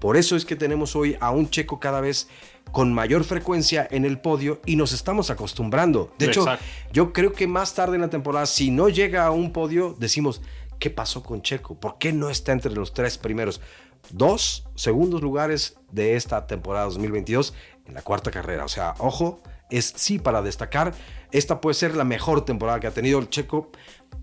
por 0.00 0.16
eso 0.16 0.36
es 0.36 0.44
que 0.44 0.56
tenemos 0.56 0.96
hoy 0.96 1.16
a 1.20 1.30
un 1.30 1.48
checo 1.48 1.78
cada 1.80 2.00
vez 2.00 2.28
con 2.72 2.92
mayor 2.92 3.24
frecuencia 3.24 3.86
en 3.90 4.04
el 4.04 4.20
podio 4.20 4.60
y 4.66 4.76
nos 4.76 4.92
estamos 4.92 5.30
acostumbrando. 5.30 6.12
De 6.18 6.26
hecho, 6.26 6.46
yo 6.92 7.12
creo 7.12 7.32
que 7.32 7.46
más 7.46 7.74
tarde 7.74 7.96
en 7.96 8.02
la 8.02 8.10
temporada, 8.10 8.46
si 8.46 8.70
no 8.70 8.88
llega 8.88 9.24
a 9.24 9.30
un 9.30 9.52
podio, 9.52 9.96
decimos, 9.98 10.42
¿qué 10.78 10.90
pasó 10.90 11.22
con 11.22 11.42
Checo? 11.42 11.78
¿Por 11.78 11.98
qué 11.98 12.12
no 12.12 12.30
está 12.30 12.52
entre 12.52 12.72
los 12.72 12.92
tres 12.92 13.18
primeros? 13.18 13.60
Dos 14.10 14.64
segundos 14.74 15.22
lugares 15.22 15.76
de 15.90 16.16
esta 16.16 16.46
temporada 16.46 16.84
2022 16.86 17.54
en 17.86 17.94
la 17.94 18.02
cuarta 18.02 18.30
carrera. 18.30 18.64
O 18.64 18.68
sea, 18.68 18.94
ojo, 18.98 19.40
es 19.70 19.92
sí 19.96 20.18
para 20.18 20.42
destacar. 20.42 20.94
Esta 21.32 21.60
puede 21.60 21.74
ser 21.74 21.94
la 21.94 22.04
mejor 22.04 22.44
temporada 22.44 22.80
que 22.80 22.86
ha 22.86 22.92
tenido 22.92 23.18
el 23.18 23.28
Checo, 23.28 23.70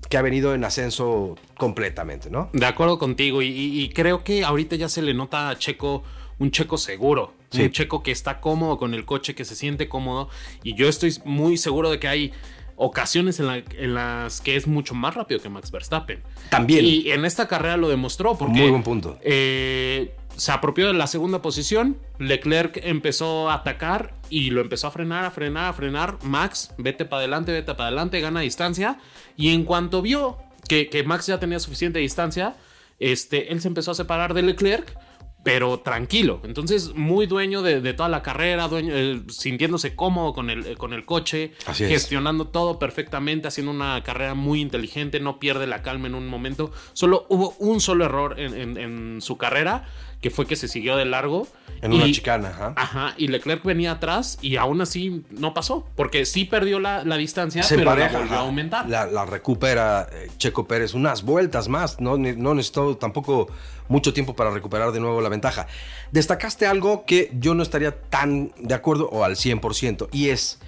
que 0.10 0.18
ha 0.18 0.22
venido 0.22 0.54
en 0.54 0.64
ascenso 0.64 1.36
completamente, 1.58 2.30
¿no? 2.30 2.50
De 2.54 2.66
acuerdo 2.66 2.98
contigo, 2.98 3.42
y, 3.42 3.90
creo 3.94 4.24
que 4.24 4.44
ahorita 4.44 4.76
ya 4.76 4.90
se 4.90 5.02
le 5.02 5.14
nota 5.14 5.50
a 5.50 5.58
Checo 5.58 6.04
un 6.40 6.52
Checo 6.52 6.78
seguro, 6.78 7.34
un 7.54 7.72
Checo 7.72 8.04
que 8.04 8.12
está 8.12 8.42
cómodo 8.42 8.78
con 8.78 8.94
el 8.94 9.06
coche, 9.06 9.36
que 9.36 9.46
se 9.46 9.56
siente 9.56 9.88
cómodo, 9.88 10.30
y 10.64 10.76
yo 10.76 10.90
estoy 10.90 11.16
muy 11.26 11.58
seguro 11.58 11.90
de 11.90 12.00
que 12.00 12.08
hay 12.08 12.34
ocasiones 12.78 13.40
en, 13.40 13.94
las 13.94 14.42
que 14.42 14.56
es 14.56 14.68
mucho 14.68 14.96
más 14.96 15.16
rápido 15.16 15.40
que 15.40 15.50
Max 15.50 15.72
Verstappen. 15.72 16.22
También. 16.50 16.84
Y 16.84 17.12
en 17.12 17.24
esta 17.24 17.48
carrera 17.48 17.78
lo 17.78 17.88
demostró 17.88 18.38
porque... 18.38 18.60
Muy 18.60 18.70
buen 18.70 18.84
punto. 18.84 19.18
Eh, 19.22 20.14
se 20.38 20.52
apropió 20.52 20.88
de 20.88 20.94
la 20.94 21.08
segunda 21.08 21.42
posición. 21.42 21.98
Leclerc 22.20 22.80
empezó 22.84 23.50
a 23.50 23.56
atacar 23.56 24.16
y 24.30 24.50
lo 24.50 24.62
empezó 24.62 24.88
a 24.88 24.92
frenar, 24.92 25.26
a 25.26 25.32
frenar, 25.32 25.70
a 25.70 25.74
frenar. 25.74 26.18
Max, 26.24 26.74
vete 26.78 27.06
para 27.06 27.20
adelante, 27.20 27.52
vete 27.52 27.74
para 27.74 27.88
adelante, 27.88 28.22
gana 28.22 28.42
distancia. 28.42 29.00
Y 29.38 29.54
en 29.54 29.64
cuanto 29.64 30.02
vio 30.02 30.38
que, 30.68 30.90
que, 30.90 31.04
Max 31.04 31.28
ya 31.28 31.40
tenía 31.40 31.60
suficiente 31.60 32.00
distancia, 32.00 32.56
este, 33.00 33.52
él 33.52 33.62
se 33.62 33.68
empezó 33.68 33.92
a 33.92 33.96
separar 33.96 34.34
de 34.34 34.42
Leclerc 34.42 34.98
pero 35.46 35.80
tranquilo. 35.82 36.42
Entonces, 36.44 36.96
muy 36.96 37.28
dueño 37.28 37.62
de, 37.62 37.94
toda 37.94 38.10
la 38.10 38.24
carrera, 38.24 38.68
dueño, 38.68 38.96
eh, 38.96 39.22
sintiéndose 39.30 39.96
cómodo 39.96 40.34
con 40.34 40.50
el, 40.50 40.66
eh, 40.66 40.76
con 40.76 40.92
el 40.92 41.06
coche, 41.06 41.52
gestionando 41.72 42.48
todo 42.48 42.80
perfectamente, 42.80 43.48
haciendo 43.48 43.72
una 43.72 44.02
carrera 44.02 44.34
muy 44.34 44.60
inteligente, 44.60 45.20
no 45.20 45.38
pierde 45.38 45.68
la 45.68 45.84
calma 45.84 46.08
en 46.08 46.16
un 46.16 46.28
momento. 46.28 46.72
Solo 46.94 47.28
hubo 47.30 47.52
un 47.60 47.80
solo 47.80 48.06
error 48.06 48.40
en, 48.40 49.22
su 49.22 49.38
carrera, 49.38 49.88
que 50.26 50.32
fue 50.32 50.48
que 50.48 50.56
se 50.56 50.68
siguió 50.68 50.98
de 50.98 51.06
largo. 51.06 51.48
En 51.84 51.94
una 51.94 52.06
chicana, 52.06 52.48
ajá. 52.48 52.74
Ajá, 52.78 53.14
y 53.16 53.28
Leclerc 53.28 53.64
venía 53.64 53.92
atrás 53.92 54.40
y 54.42 54.56
aún 54.56 54.82
así 54.82 55.24
no 55.30 55.54
pasó, 55.54 55.88
porque 55.96 56.26
sí 56.26 56.46
perdió 56.46 56.80
la, 56.80 57.04
distancia, 57.16 57.64
pero 57.70 57.96
la 57.96 58.08
volvió 58.08 58.34
a 58.34 58.40
aumentar. 58.40 58.90
La, 58.90 59.26
recupera 59.28 60.08
eh, 60.12 60.32
Checo 60.40 60.68
Pérez 60.68 60.96
unas 60.96 61.22
vueltas 61.22 61.68
más, 61.68 62.02
no, 62.02 62.18
no 62.18 62.56
necesitó 62.56 62.98
tampoco 62.98 63.52
mucho 63.88 64.14
tiempo 64.14 64.36
para 64.36 64.50
recuperar 64.50 64.92
de 64.92 65.00
nuevo 65.00 65.22
la 65.22 65.30
ventaja. 65.30 65.68
Destacaste 66.12 66.66
algo 66.66 67.06
que 67.06 67.30
yo 67.40 67.54
no 67.54 67.62
estaría 67.62 67.92
tan 67.92 68.52
de 68.58 68.74
acuerdo 68.74 69.08
o 69.12 69.24
al 69.24 69.36
100% 69.36 70.10
y 70.12 70.30
es... 70.30 70.60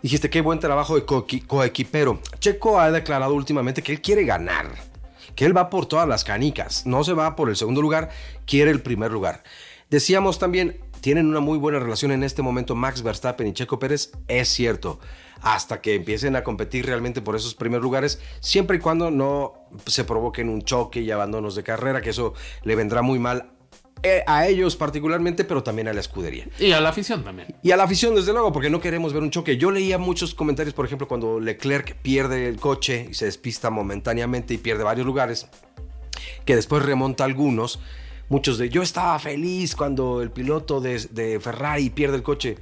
Dijiste, 0.00 0.30
qué 0.30 0.42
buen 0.42 0.60
trabajo 0.60 0.94
de 0.94 1.04
coequipero. 1.04 2.20
Checo 2.38 2.78
ha 2.78 2.92
declarado 2.92 3.34
últimamente 3.34 3.82
que 3.82 3.92
él 3.92 4.00
quiere 4.00 4.24
ganar, 4.24 4.91
que 5.34 5.44
él 5.44 5.56
va 5.56 5.70
por 5.70 5.86
todas 5.86 6.08
las 6.08 6.24
canicas, 6.24 6.86
no 6.86 7.04
se 7.04 7.12
va 7.12 7.36
por 7.36 7.48
el 7.48 7.56
segundo 7.56 7.82
lugar, 7.82 8.10
quiere 8.46 8.70
el 8.70 8.82
primer 8.82 9.12
lugar. 9.12 9.42
Decíamos 9.90 10.38
también, 10.38 10.80
tienen 11.00 11.26
una 11.26 11.40
muy 11.40 11.58
buena 11.58 11.78
relación 11.78 12.12
en 12.12 12.22
este 12.22 12.42
momento 12.42 12.74
Max 12.74 13.02
Verstappen 13.02 13.46
y 13.46 13.52
Checo 13.52 13.78
Pérez, 13.78 14.12
es 14.28 14.48
cierto 14.48 14.98
hasta 15.42 15.80
que 15.80 15.96
empiecen 15.96 16.36
a 16.36 16.44
competir 16.44 16.86
realmente 16.86 17.20
por 17.20 17.36
esos 17.36 17.54
primeros 17.54 17.82
lugares, 17.82 18.20
siempre 18.40 18.76
y 18.76 18.80
cuando 18.80 19.10
no 19.10 19.54
se 19.86 20.04
provoquen 20.04 20.48
un 20.48 20.62
choque 20.62 21.00
y 21.00 21.10
abandonos 21.10 21.54
de 21.56 21.64
carrera, 21.64 22.00
que 22.00 22.10
eso 22.10 22.34
le 22.62 22.76
vendrá 22.76 23.02
muy 23.02 23.18
mal 23.18 23.50
a 24.26 24.46
ellos 24.46 24.76
particularmente, 24.76 25.44
pero 25.44 25.62
también 25.62 25.88
a 25.88 25.92
la 25.92 26.00
escudería. 26.00 26.46
Y 26.58 26.72
a 26.72 26.80
la 26.80 26.88
afición 26.88 27.22
también. 27.22 27.54
Y 27.62 27.70
a 27.70 27.76
la 27.76 27.84
afición, 27.84 28.14
desde 28.14 28.32
luego, 28.32 28.52
porque 28.52 28.70
no 28.70 28.80
queremos 28.80 29.12
ver 29.12 29.22
un 29.22 29.30
choque. 29.30 29.56
Yo 29.56 29.70
leía 29.70 29.98
muchos 29.98 30.34
comentarios, 30.34 30.74
por 30.74 30.86
ejemplo, 30.86 31.06
cuando 31.06 31.38
Leclerc 31.38 31.96
pierde 31.96 32.48
el 32.48 32.58
coche 32.58 33.08
y 33.10 33.14
se 33.14 33.26
despista 33.26 33.70
momentáneamente 33.70 34.54
y 34.54 34.58
pierde 34.58 34.84
varios 34.84 35.06
lugares, 35.06 35.46
que 36.44 36.56
después 36.56 36.82
remonta 36.82 37.24
algunos. 37.24 37.80
Muchos 38.28 38.56
de 38.58 38.70
yo 38.70 38.82
estaba 38.82 39.18
feliz 39.18 39.76
cuando 39.76 40.22
el 40.22 40.30
piloto 40.30 40.80
de, 40.80 40.98
de 41.10 41.38
Ferrari 41.38 41.90
pierde 41.90 42.16
el 42.16 42.22
coche. 42.22 42.56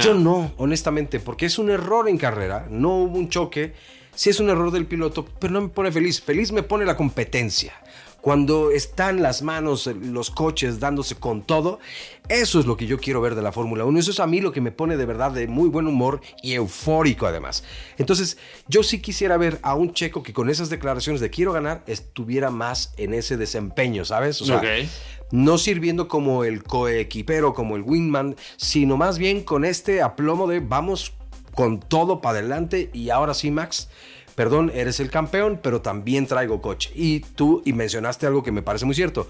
Yo 0.00 0.14
no, 0.14 0.52
honestamente, 0.56 1.20
porque 1.20 1.46
es 1.46 1.58
un 1.58 1.70
error 1.70 2.08
en 2.08 2.16
carrera, 2.16 2.66
no 2.70 2.96
hubo 2.96 3.18
un 3.18 3.28
choque, 3.28 3.74
sí 4.14 4.30
es 4.30 4.40
un 4.40 4.48
error 4.48 4.70
del 4.70 4.86
piloto, 4.86 5.26
pero 5.38 5.52
no 5.52 5.60
me 5.60 5.68
pone 5.68 5.92
feliz, 5.92 6.20
feliz 6.22 6.50
me 6.50 6.62
pone 6.62 6.86
la 6.86 6.96
competencia. 6.96 7.74
Cuando 8.22 8.70
están 8.70 9.20
las 9.20 9.42
manos, 9.42 9.88
los 9.88 10.30
coches 10.30 10.78
dándose 10.78 11.16
con 11.16 11.42
todo, 11.42 11.80
eso 12.28 12.60
es 12.60 12.66
lo 12.66 12.76
que 12.76 12.86
yo 12.86 12.98
quiero 12.98 13.20
ver 13.20 13.34
de 13.34 13.42
la 13.42 13.50
Fórmula 13.50 13.84
1. 13.84 13.98
Eso 13.98 14.12
es 14.12 14.20
a 14.20 14.28
mí 14.28 14.40
lo 14.40 14.52
que 14.52 14.60
me 14.60 14.70
pone 14.70 14.96
de 14.96 15.06
verdad 15.06 15.32
de 15.32 15.48
muy 15.48 15.68
buen 15.68 15.88
humor 15.88 16.20
y 16.40 16.52
eufórico 16.52 17.26
además. 17.26 17.64
Entonces, 17.98 18.38
yo 18.68 18.84
sí 18.84 19.00
quisiera 19.00 19.36
ver 19.38 19.58
a 19.62 19.74
un 19.74 19.92
checo 19.92 20.22
que 20.22 20.32
con 20.32 20.50
esas 20.50 20.70
declaraciones 20.70 21.20
de 21.20 21.30
quiero 21.30 21.52
ganar 21.52 21.82
estuviera 21.88 22.52
más 22.52 22.94
en 22.96 23.12
ese 23.12 23.36
desempeño, 23.36 24.04
¿sabes? 24.04 24.40
O 24.40 24.44
sea, 24.44 24.62
no 25.32 25.58
sirviendo 25.58 26.06
como 26.06 26.44
el 26.44 26.62
coequipero, 26.62 27.54
como 27.54 27.74
el 27.74 27.82
wingman, 27.82 28.36
sino 28.56 28.96
más 28.96 29.18
bien 29.18 29.42
con 29.42 29.64
este 29.64 30.00
aplomo 30.00 30.46
de 30.46 30.60
vamos 30.60 31.12
con 31.54 31.80
todo 31.80 32.20
para 32.20 32.38
adelante 32.38 32.88
y 32.92 33.10
ahora 33.10 33.34
sí, 33.34 33.50
Max. 33.50 33.88
Perdón, 34.34 34.70
eres 34.74 35.00
el 35.00 35.10
campeón, 35.10 35.60
pero 35.62 35.82
también 35.82 36.26
traigo 36.26 36.62
coche. 36.62 36.90
Y 36.94 37.20
tú, 37.20 37.62
y 37.64 37.72
mencionaste 37.72 38.26
algo 38.26 38.42
que 38.42 38.52
me 38.52 38.62
parece 38.62 38.84
muy 38.84 38.94
cierto 38.94 39.28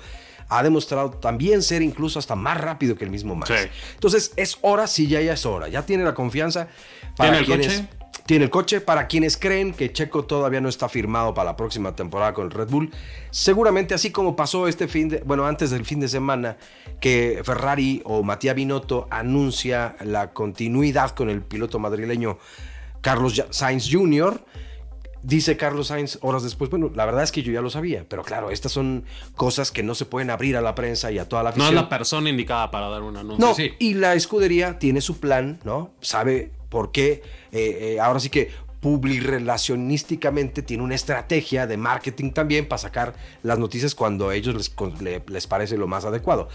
ha 0.53 0.63
demostrado 0.63 1.11
también 1.11 1.63
ser 1.63 1.81
incluso 1.81 2.19
hasta 2.19 2.35
más 2.35 2.61
rápido 2.61 2.95
que 2.97 3.05
el 3.05 3.11
mismo 3.11 3.35
Max. 3.35 3.51
Entonces 3.95 4.33
es 4.37 4.59
hora, 4.61 4.87
sí, 4.87 5.07
ya, 5.07 5.21
ya 5.21 5.33
es 5.33 5.47
hora. 5.47 5.69
Ya 5.69 5.87
tiene 5.87 6.05
la 6.05 6.15
confianza 6.15 6.69
para 7.17 7.39
¿Tiene 7.39 7.39
el 7.39 7.63
coche? 7.63 7.89
Tiene 8.27 8.45
el 8.45 8.51
coche. 8.51 8.81
Para 8.83 9.07
quienes 9.07 9.39
creen 9.39 9.73
que 9.73 9.93
Checo 9.93 10.25
todavía 10.25 10.61
no 10.61 10.69
está 10.69 10.91
firmado 10.91 11.33
para 11.33 11.51
la 11.51 11.57
próxima 11.57 11.97
temporada 11.97 12.35
con 12.35 12.47
el 12.47 12.51
Red 12.51 12.69
Bull, 12.69 12.91
seguramente 13.31 13.95
así 13.95 14.11
como 14.11 14.37
pasó 14.37 14.69
este 14.69 14.89
fin 14.89 15.09
de, 15.09 15.23
bueno, 15.25 15.47
antes 15.47 15.71
del 15.71 15.87
fin 15.87 16.01
de 16.01 16.09
semana, 16.09 16.59
que 17.01 17.41
Ferrari 17.45 18.03
o 18.05 18.23
Matías 18.23 18.55
Binotto 18.55 19.09
anuncia 19.11 19.97
la 20.01 20.33
continuidad 20.33 21.13
con 21.13 21.31
el 21.31 21.41
piloto 21.41 21.79
madrileño 21.79 22.39
Carlos 23.01 23.43
Sainz 23.51 23.89
Jr., 23.91 24.45
Dice 25.23 25.57
Carlos 25.57 25.89
Sainz 25.89 26.19
horas 26.21 26.43
después, 26.43 26.69
bueno, 26.71 26.91
la 26.95 27.05
verdad 27.05 27.23
es 27.23 27.31
que 27.31 27.43
yo 27.43 27.53
ya 27.53 27.61
lo 27.61 27.71
sabía, 27.71 28.05
pero 28.09 28.25
claro, 28.25 28.51
estas 28.51 28.73
son 28.73 29.05
cosas 29.37 29.71
que 29.71 29.83
no 29.83 29.95
se 29.95 30.05
pueden 30.05 30.31
abrir 30.31 30.57
a 30.57 30.61
la 30.61 30.75
prensa 30.75 31.13
y 31.13 31.19
a 31.19 31.29
toda 31.29 31.45
la 31.45 31.51
afición. 31.51 31.75
No 31.75 31.81
es 31.81 31.85
la 31.85 31.89
persona 31.89 32.29
indicada 32.29 32.71
para 32.71 32.89
dar 32.89 33.03
un 33.03 33.17
anuncio. 33.17 33.47
No, 33.47 33.55
y 33.79 33.95
la 33.95 34.15
escudería 34.15 34.79
tiene 34.79 35.01
su 35.01 35.21
plan, 35.21 35.61
¿no? 35.65 35.93
Sabe 36.01 36.51
por 36.69 36.91
qué, 36.91 37.23
eh, 37.53 37.95
eh, 37.95 38.01
ahora 38.01 38.19
sí 38.19 38.31
que 38.31 38.51
publirelacionísticamente 38.81 40.63
tiene 40.63 40.83
una 40.83 40.97
estrategia 40.97 41.69
de 41.69 41.77
marketing 41.77 42.33
también 42.33 42.67
para 42.67 42.79
sacar 42.79 43.15
las 43.45 43.61
noticias 43.61 43.95
cuando 43.95 44.31
a 44.31 44.35
ellos 44.35 44.57
les, 44.57 44.75
les 45.29 45.47
parece 45.47 45.77
lo 45.77 45.87
más 45.87 46.05
adecuado. 46.05 46.49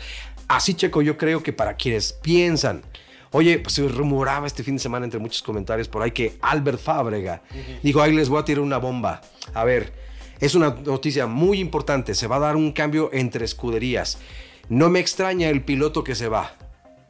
Así, 0.50 0.74
Checo, 0.74 1.02
yo 1.02 1.18
creo 1.18 1.42
que 1.42 1.54
para 1.54 1.76
quienes 1.76 2.12
piensan, 2.12 2.84
oye, 3.32 3.60
pues 3.60 3.76
se 3.76 3.88
rumoraba 3.88 4.48
este 4.48 4.64
fin 4.64 4.76
de 4.76 4.82
semana 4.82 5.06
entre 5.06 5.20
muchos 5.20 5.42
comentarios 5.42 5.88
por 5.88 6.02
ahí 6.02 6.12
que 6.12 6.38
Albert 6.42 6.80
Fábrega 6.80 7.42
dijo, 7.84 8.02
ahí 8.02 8.14
les 8.14 8.30
voy 8.30 8.40
a 8.40 8.46
tirar 8.46 8.62
una 8.62 8.78
bomba. 8.78 9.22
A 9.54 9.64
ver, 9.64 9.94
es 10.40 10.56
una 10.56 10.70
noticia 10.70 11.28
muy 11.28 11.60
importante, 11.60 12.16
se 12.16 12.28
va 12.28 12.38
a 12.38 12.40
dar 12.40 12.56
un 12.56 12.72
cambio 12.72 13.10
entre 13.14 13.46
escuderías. 13.46 14.20
No 14.70 14.90
me 14.90 15.00
extraña 15.00 15.50
el 15.50 15.64
piloto 15.64 16.04
que 16.04 16.16
se 16.16 16.28
va 16.28 16.58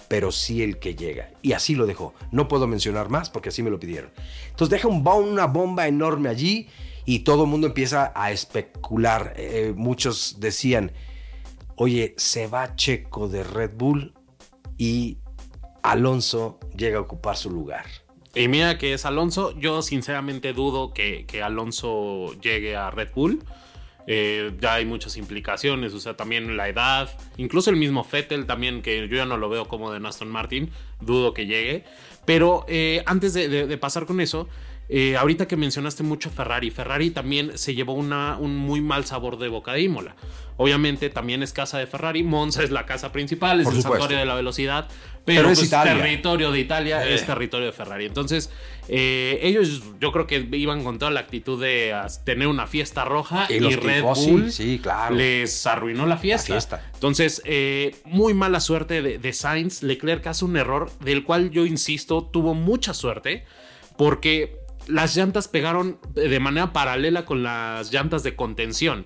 pero 0.08 0.32
sí 0.32 0.64
el 0.64 0.80
que 0.80 0.96
llega. 0.96 1.32
Y 1.42 1.54
así 1.54 1.76
lo 1.76 1.86
dejó. 1.86 2.14
No 2.32 2.48
puedo 2.48 2.68
mencionar 2.68 3.10
más 3.10 3.30
porque 3.30 3.50
así 3.50 3.64
me 3.64 3.70
lo 3.70 3.80
pidieron. 3.80 4.12
Entonces 4.50 4.70
deja 4.70 4.88
un, 4.88 5.06
una 5.06 5.48
bomba 5.48 5.88
enorme 5.88 6.30
allí 6.30 6.68
y 7.06 7.20
todo 7.20 7.44
el 7.44 7.50
mundo 7.50 7.68
empieza 7.68 8.12
a 8.16 8.32
especular. 8.32 9.34
Eh, 9.38 9.74
muchos 9.76 10.38
decían, 10.40 10.92
oye, 11.76 12.14
se 12.18 12.48
va 12.48 12.76
Checo 12.76 13.28
de 13.28 13.44
Red 13.44 13.72
Bull 13.76 14.14
y 14.78 15.18
Alonso 15.92 16.60
llega 16.76 16.98
a 16.98 17.02
ocupar 17.02 17.38
su 17.38 17.50
lugar. 17.50 17.86
Y 18.36 18.48
mira 18.50 18.78
que 18.78 18.94
es 18.94 19.06
Alonso, 19.06 19.58
yo 19.58 19.82
sinceramente 19.82 20.54
dudo 20.54 20.94
que, 20.94 21.26
que 21.26 21.42
Alonso 21.42 22.34
llegue 22.42 22.76
a 22.76 22.92
Red 22.92 23.10
Bull. 23.16 23.44
Eh, 24.10 24.54
ya 24.62 24.76
hay 24.76 24.86
muchas 24.86 25.18
implicaciones, 25.18 25.94
o 25.94 26.00
sea, 26.00 26.16
también 26.16 26.56
la 26.56 26.70
edad, 26.70 27.10
incluso 27.36 27.70
el 27.70 27.76
mismo 27.76 28.06
Fettel 28.06 28.46
también, 28.46 28.82
que 28.82 29.08
yo 29.10 29.18
ya 29.18 29.26
no 29.26 29.38
lo 29.38 29.50
veo 29.50 29.68
como 29.68 29.92
de 29.92 30.06
Aston 30.08 30.30
Martin, 30.30 30.72
dudo 31.02 31.34
que 31.34 31.46
llegue. 31.46 31.84
Pero 32.26 32.66
eh, 32.68 33.04
antes 33.06 33.34
de, 33.34 33.78
pasar 33.78 34.06
con 34.06 34.22
eso, 34.22 34.48
eh, 34.90 35.18
ahorita 35.18 35.48
que 35.48 35.58
mencionaste 35.58 36.04
mucho 36.04 36.30
Ferrari, 36.30 36.72
Ferrari 36.72 37.12
también 37.12 37.58
se 37.58 37.76
llevó 37.76 37.94
una, 37.94 38.38
un 38.38 38.56
muy 38.56 38.80
mal 38.80 39.06
sabor 39.06 39.38
de 39.38 39.50
boca 39.50 39.74
de 39.74 39.82
Imola. 39.82 40.16
Obviamente 40.56 41.10
también 41.10 41.44
es 41.44 41.54
casa 41.54 41.78
de 41.78 41.86
Ferrari, 41.86 42.24
Monza 42.24 42.64
es 42.64 42.72
la 42.72 42.86
casa 42.86 43.12
principal, 43.12 43.62
es 43.62 43.68
el 43.68 43.82
santuario 43.82 44.18
de 44.18 44.26
la 44.26 44.34
velocidad, 44.34 44.88
pero, 45.24 45.50
es 45.50 45.60
pues, 45.60 45.70
territorio 45.70 46.52
de 46.52 46.60
Italia, 46.60 47.06
es 47.06 47.26
territorio 47.26 47.68
de 47.68 47.74
Ferrari. 47.74 48.06
Entonces, 48.06 48.50
eh, 48.88 49.40
ellos 49.44 49.84
yo 50.00 50.14
creo 50.14 50.26
que 50.26 50.48
iban 50.54 50.84
con 50.84 50.98
toda 50.98 51.12
la 51.12 51.20
actitud 51.20 51.62
de 51.62 51.94
tener 52.24 52.48
una 52.48 52.66
fiesta 52.66 53.04
roja 53.04 53.46
y, 53.50 53.60
Red 53.60 54.04
Bull 54.04 54.52
sí, 54.52 54.80
claro. 54.82 55.16
les 55.16 55.68
arruinó 55.68 56.06
la 56.06 56.18
fiesta. 56.18 56.58
Entonces, 56.94 57.42
eh, 57.44 57.96
muy 58.06 58.34
mala 58.34 58.62
suerte 58.62 59.02
de, 59.02 59.20
de 59.20 59.34
Sainz. 59.34 59.84
Leclerc 59.84 60.26
hace 60.26 60.46
un 60.46 60.56
error 60.56 60.90
del 61.02 61.24
cual 61.24 61.52
yo 61.52 61.66
insisto, 61.66 62.24
tuvo 62.24 62.54
mucha 62.54 62.94
suerte 62.94 63.44
porque 63.98 64.67
las 64.88 65.16
llantas 65.16 65.48
pegaron 65.48 66.00
de 66.14 66.40
manera 66.40 66.74
paralela 66.74 67.26
con 67.26 67.44
las 67.44 67.92
llantas 67.92 68.24
de 68.24 68.36
contención. 68.36 69.06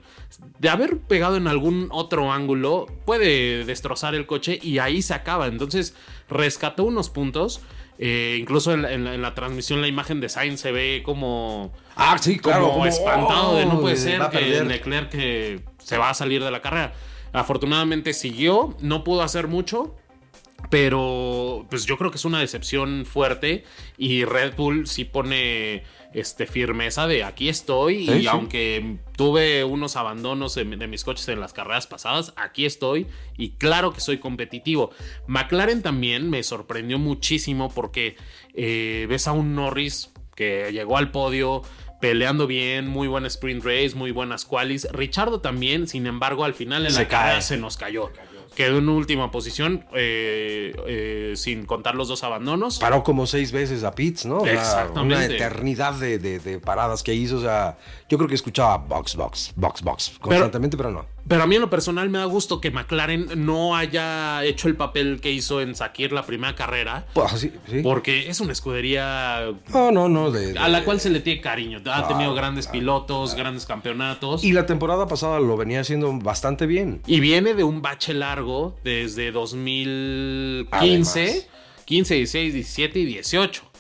De 0.60 0.70
haber 0.70 1.00
pegado 1.00 1.38
en 1.38 1.48
algún 1.48 1.90
otro 1.92 2.32
ángulo, 2.32 2.86
puede 3.06 3.66
destrozar 3.66 4.16
el 4.16 4.26
coche 4.26 4.60
y 4.62 4.80
ahí 4.80 5.02
se 5.02 5.14
acaba. 5.14 5.48
Entonces, 5.48 5.96
rescató 6.30 6.84
unos 6.84 7.10
puntos. 7.10 7.62
Eh, 8.04 8.38
incluso 8.40 8.74
en 8.74 9.22
la, 9.22 9.36
transmisión 9.36 9.82
la 9.82 9.88
imagen 9.88 10.22
de 10.22 10.30
Sainz 10.30 10.60
se 10.60 10.72
ve 10.72 11.04
como, 11.06 11.72
ah, 11.96 12.18
sí, 12.20 12.40
claro, 12.40 12.72
como, 12.72 12.88
espantado 12.88 13.58
de 13.58 13.68
no 13.68 13.80
puede 13.80 13.96
ser 13.96 14.28
que 14.32 14.64
Leclerc 14.64 15.10
que 15.10 15.60
se 15.78 16.00
va 16.00 16.10
a 16.10 16.14
salir 16.16 16.44
de 16.44 16.50
la 16.50 16.62
carrera. 16.62 16.94
Afortunadamente 17.32 18.14
siguió, 18.14 18.76
no 18.82 19.04
pudo 19.04 19.22
hacer 19.22 19.48
mucho, 19.48 19.96
pero 20.70 21.66
pues 21.70 21.86
yo 21.86 21.98
creo 21.98 22.12
que 22.12 22.18
es 22.18 22.26
una 22.26 22.40
decepción 22.40 23.06
fuerte 23.06 23.64
y 23.98 24.26
Red 24.26 24.56
Bull 24.56 24.88
sí 24.88 25.06
pone 25.06 25.84
este, 26.14 26.46
firmeza 26.46 27.08
de 27.08 27.24
aquí 27.24 27.50
estoy 27.50 28.10
y 28.10 28.28
aunque 28.28 28.98
tuve 29.16 29.64
unos 29.64 29.96
abandonos 29.96 30.56
de, 30.56 30.66
mis 30.66 31.04
coches 31.04 31.28
en 31.30 31.40
las 31.40 31.54
carreras 31.54 31.88
pasadas, 31.88 32.34
aquí 32.36 32.66
estoy 32.66 33.08
y 33.38 33.52
claro 33.52 33.94
que 33.94 34.02
soy 34.02 34.18
competitivo. 34.18 34.92
McLaren 35.28 35.82
también 35.82 36.30
me 36.30 36.44
sorprendió 36.44 37.00
muchísimo 37.00 37.70
porque 37.74 38.16
eh, 38.54 39.06
ves 39.10 39.28
a 39.28 39.32
un 39.32 39.56
Norris 39.56 40.12
que 40.36 40.72
llegó 40.72 40.98
al 40.98 41.12
podio, 41.12 41.62
peleando 42.00 42.48
bien, 42.48 42.88
muy 42.88 43.08
buen 43.08 43.26
sprint 43.26 43.64
race, 43.64 43.92
muy 43.96 44.12
buenas 44.12 44.46
qualis. 44.46 44.88
Richardo 44.92 45.40
también, 45.40 45.88
sin 45.88 46.08
embargo, 46.08 46.44
al 46.44 46.54
final 46.54 46.86
en 46.86 46.94
la 46.94 47.08
carrera 47.08 47.42
se 47.42 47.58
nos 47.58 47.78
cayó 47.78 48.12
quedó 48.62 48.78
en 48.78 48.90
última 48.90 49.32
posición 49.32 49.86
eh, 49.94 50.74
eh, 50.88 51.34
sin 51.36 51.66
contar 51.66 51.96
los 51.96 52.08
dos 52.08 52.24
abandonos. 52.24 52.80
Paró 52.80 53.04
como 53.04 53.26
seis 53.26 53.52
veces 53.52 53.84
a 53.84 53.92
Pitts, 53.92 54.26
¿no? 54.26 54.46
Exactamente. 54.46 55.26
Una, 55.26 55.26
eternidad 55.26 55.94
de, 55.96 56.62
paradas 56.64 57.02
que 57.04 57.14
hizo. 57.14 57.38
O 57.38 57.42
sea, 57.42 57.78
yo 58.10 58.18
creo 58.18 58.28
que 58.28 58.36
escuchaba 58.36 58.78
box, 58.78 59.16
box, 59.16 59.54
box, 59.56 59.82
box 59.82 60.12
constantemente, 60.20 60.78
pero, 60.78 60.92
no. 60.92 61.06
Pero 61.28 61.44
a 61.44 61.48
mí 61.48 61.56
en 61.56 61.62
lo 61.62 61.70
personal 61.70 62.10
me 62.10 62.18
da 62.18 62.26
gusto 62.26 62.60
que 62.60 62.72
McLaren 62.72 63.46
no 63.46 63.76
haya 63.76 64.44
hecho 64.44 64.68
el 64.68 64.76
papel 64.76 65.22
que 65.22 65.32
hizo 65.32 65.62
en 65.62 65.76
Sakir 65.76 66.12
la 66.12 66.26
primera 66.26 66.56
carrera. 66.56 67.06
Pues, 67.14 67.32
sí, 67.32 67.52
Porque 67.84 68.30
es 68.30 68.40
una 68.42 68.52
escudería. 68.52 69.52
No, 69.74 69.92
no, 69.92 70.10
no. 70.10 70.32
a 70.60 70.68
la 70.68 70.84
cual 70.84 71.00
se 71.00 71.10
le 71.10 71.20
tiene 71.20 71.42
cariño. 71.42 71.82
Ha 71.86 72.08
tenido 72.08 72.34
grandes 72.34 72.68
pilotos, 72.68 73.36
grandes 73.36 73.66
campeonatos. 73.66 74.44
Y 74.44 74.54
la 74.54 74.66
temporada 74.66 75.08
pasada 75.08 75.40
lo 75.40 75.58
venía 75.58 75.82
haciendo 75.82 76.12
bastante 76.14 76.66
bien. 76.66 77.02
Y 77.08 77.20
viene 77.20 77.54
de 77.54 77.64
un 77.64 77.82
bache 77.82 78.14
largo 78.14 78.78
desde 78.84 79.32
2015, 79.32 81.48
15, 81.86 82.16
16, 82.16 82.54
17 82.54 83.00
y 83.00 83.06
18 83.06 83.71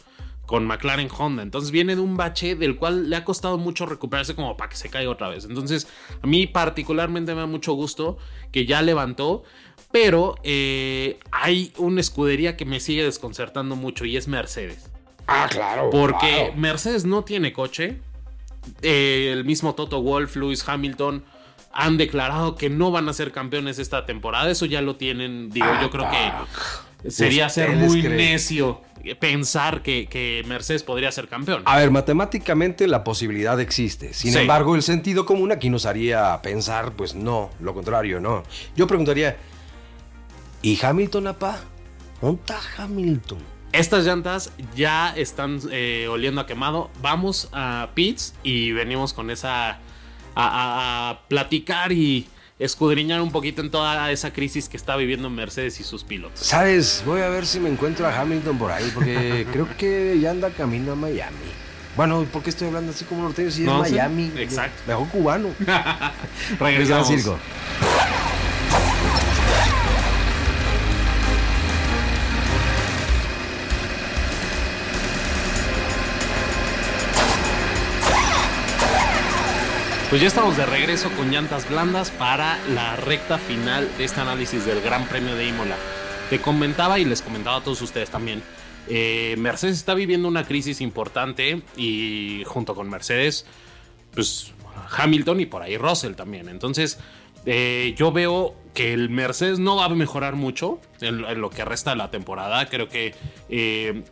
con 0.52 0.68
McLaren 0.68 1.08
Honda. 1.18 1.44
Entonces 1.44 1.72
viene 1.72 1.96
de 1.96 2.02
un 2.02 2.18
bache 2.18 2.56
del 2.56 2.76
cual 2.76 3.10
le 3.10 3.16
ha 3.16 3.24
costado 3.24 3.58
mucho 3.58 3.86
recuperarse 3.86 4.36
como 4.36 4.58
para 4.58 4.70
que 4.70 4.76
se 4.76 4.90
caiga 4.90 5.10
otra 5.10 5.30
vez. 5.30 5.46
Entonces 5.46 5.88
a 6.22 6.28
mí 6.28 6.46
particularmente 6.46 7.34
me 7.34 7.40
da 7.40 7.48
mucho 7.48 7.72
gusto 7.72 8.18
que 8.52 8.66
ya 8.66 8.82
levantó. 8.82 9.44
Pero 9.94 10.36
eh, 10.44 11.20
hay 11.32 11.72
una 11.78 12.02
escudería 12.02 12.58
que 12.58 12.66
me 12.66 12.82
sigue 12.82 13.02
desconcertando 13.04 13.78
mucho 13.78 14.04
y 14.04 14.18
es 14.18 14.28
Mercedes. 14.28 14.92
Ah, 15.26 15.48
claro. 15.50 15.90
Porque 15.90 16.52
Mercedes 16.58 17.06
no 17.06 17.24
tiene 17.24 17.54
coche. 17.54 18.02
Eh, 18.82 19.30
el 19.32 19.46
mismo 19.46 19.74
Toto 19.74 20.02
Wolf, 20.02 20.36
Lewis 20.36 20.68
Hamilton 20.68 21.24
han 21.72 21.98
declarado 21.98 22.56
que 22.56 22.70
no 22.70 22.92
van 22.92 23.08
a 23.08 23.14
ser 23.14 23.32
campeones 23.32 23.80
esta 23.80 24.06
temporada. 24.06 24.52
Eso 24.52 24.66
ya 24.66 24.82
lo 24.82 24.98
tienen. 24.98 25.50
Digo, 25.50 25.68
yo 25.82 25.90
creo 25.90 26.10
que 26.10 27.10
sería 27.10 27.48
ser 27.48 27.70
muy 27.72 28.04
necio 28.04 28.82
pensar 29.20 29.82
que, 29.82 30.44
Mercedes 30.48 30.84
podría 30.84 31.12
ser 31.12 31.28
campeón. 31.28 31.64
A 31.66 31.78
ver, 31.78 31.92
matemáticamente 31.92 32.88
la 32.88 33.04
posibilidad 33.04 33.60
existe. 33.60 34.14
Sin 34.14 34.36
embargo, 34.36 34.76
el 34.76 34.84
sentido 34.84 35.26
común 35.26 35.52
aquí 35.52 35.70
nos 35.70 35.86
haría 35.86 36.42
pensar, 36.42 36.94
pues 36.94 37.16
no, 37.16 37.50
lo 37.60 37.74
contrario, 37.74 38.20
no. 38.20 38.44
Yo 38.76 38.88
preguntaría, 38.88 39.38
¿y 40.62 40.80
Hamilton, 40.84 41.28
apa? 41.28 41.60
¿Dónde 42.22 42.42
está 42.42 42.60
Hamilton? 42.78 43.40
Estas 43.72 44.06
llantas 44.06 44.52
ya 44.76 45.14
están 45.16 45.60
eh, 45.72 46.08
oliendo 46.10 46.42
a 46.42 46.46
quemado. 46.46 46.90
Vamos 47.02 47.50
a 47.54 47.90
pits 47.94 48.34
y 48.44 48.72
venimos 48.74 49.14
con 49.14 49.30
esa. 49.30 49.80
a 50.36 51.22
platicar 51.28 51.92
y 51.92 52.28
escudriñar 52.62 53.21
un 53.21 53.32
poquito 53.32 53.62
en 53.62 53.71
toda 53.71 54.12
esa 54.12 54.32
crisis 54.32 54.69
que 54.69 54.78
está 54.78 54.95
viviendo 54.95 55.30
Mercedes 55.30 55.80
y 55.80 55.84
sus 55.84 56.04
pilotos. 56.04 56.39
Sabes, 56.39 57.04
voy 57.06 57.21
a 57.21 57.30
ver 57.30 57.47
si 57.47 57.60
me 57.60 57.69
encuentro 57.69 58.08
a 58.08 58.21
Hamilton 58.21 58.58
por 58.58 58.71
ahí, 58.71 58.89
porque 58.93 59.47
creo 59.52 59.67
que 59.78 60.17
ya 60.21 60.30
anda 60.30 60.52
camino 60.52 60.91
a 60.91 60.95
Miami. 60.95 61.36
Bueno, 61.97 62.24
¿por 62.32 62.43
qué 62.43 62.52
estoy 62.52 62.67
hablando 62.67 62.91
así 62.91 63.04
como 63.04 63.24
norteño 63.24 63.52
si 63.52 63.63
es 63.63 63.67
Miami? 63.67 64.32
exacto. 64.38 64.82
Mejor 64.88 65.08
cubano. 65.10 65.50
Regresamos. 66.60 67.08
circo. 67.08 67.38
Pues 80.12 80.21
ya 80.21 80.28
estamos 80.28 80.58
de 80.58 80.65
regreso 80.65 81.10
con 81.12 81.32
llantas 81.32 81.69
blandas 81.69 82.12
para 82.12 82.60
la 82.76 82.97
recta 82.97 83.38
final 83.38 83.89
de 83.97 84.04
este 84.04 84.19
análisis 84.19 84.65
del 84.65 84.82
Gran 84.82 85.08
Premio 85.08 85.36
de 85.38 85.47
Imola. 85.47 85.78
Te 86.30 86.41
comentaba 86.41 87.00
y 87.00 87.06
les 87.06 87.21
comentaba 87.21 87.56
a 87.56 87.63
todos 87.63 87.82
ustedes 87.82 88.10
también. 88.10 88.43
Eh, 88.89 89.36
Mercedes 89.38 89.78
está 89.78 89.93
viviendo 89.93 90.28
una 90.28 90.43
crisis 90.43 90.82
importante 90.82 91.62
y 91.78 92.43
junto 92.45 92.76
con 92.76 92.89
Mercedes, 92.89 93.45
pues 94.13 94.52
Hamilton 94.97 95.39
y 95.39 95.45
por 95.45 95.62
ahí 95.62 95.78
Russell 95.78 96.15
también. 96.15 96.50
Entonces, 96.50 97.00
eh, 97.45 97.95
yo 97.95 98.12
veo 98.12 98.54
que 98.74 98.91
el 98.93 99.10
Mercedes 99.10 99.60
no 99.60 99.78
va 99.78 99.86
a 99.86 99.89
mejorar 99.89 100.36
mucho 100.36 100.82
en, 101.00 101.21
lo 101.39 101.50
que 101.50 101.63
resta 101.63 101.91
de 101.91 101.95
la 101.95 102.12
temporada. 102.12 102.65
Creo 102.65 102.89
que 102.89 103.15
eh, 103.47 104.04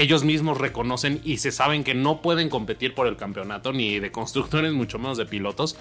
ellos 0.00 0.24
mismos 0.24 0.58
reconocen 0.58 1.20
y 1.24 1.38
se 1.38 1.52
saben 1.52 1.84
que 1.84 1.94
no 1.94 2.22
pueden 2.22 2.48
competir 2.48 2.94
por 2.94 3.06
el 3.06 3.16
campeonato 3.16 3.72
ni 3.72 3.98
de 3.98 4.10
constructores, 4.10 4.72
mucho 4.74 4.98
menos 4.98 5.18
de 5.18 5.26
pilotos. 5.26 5.76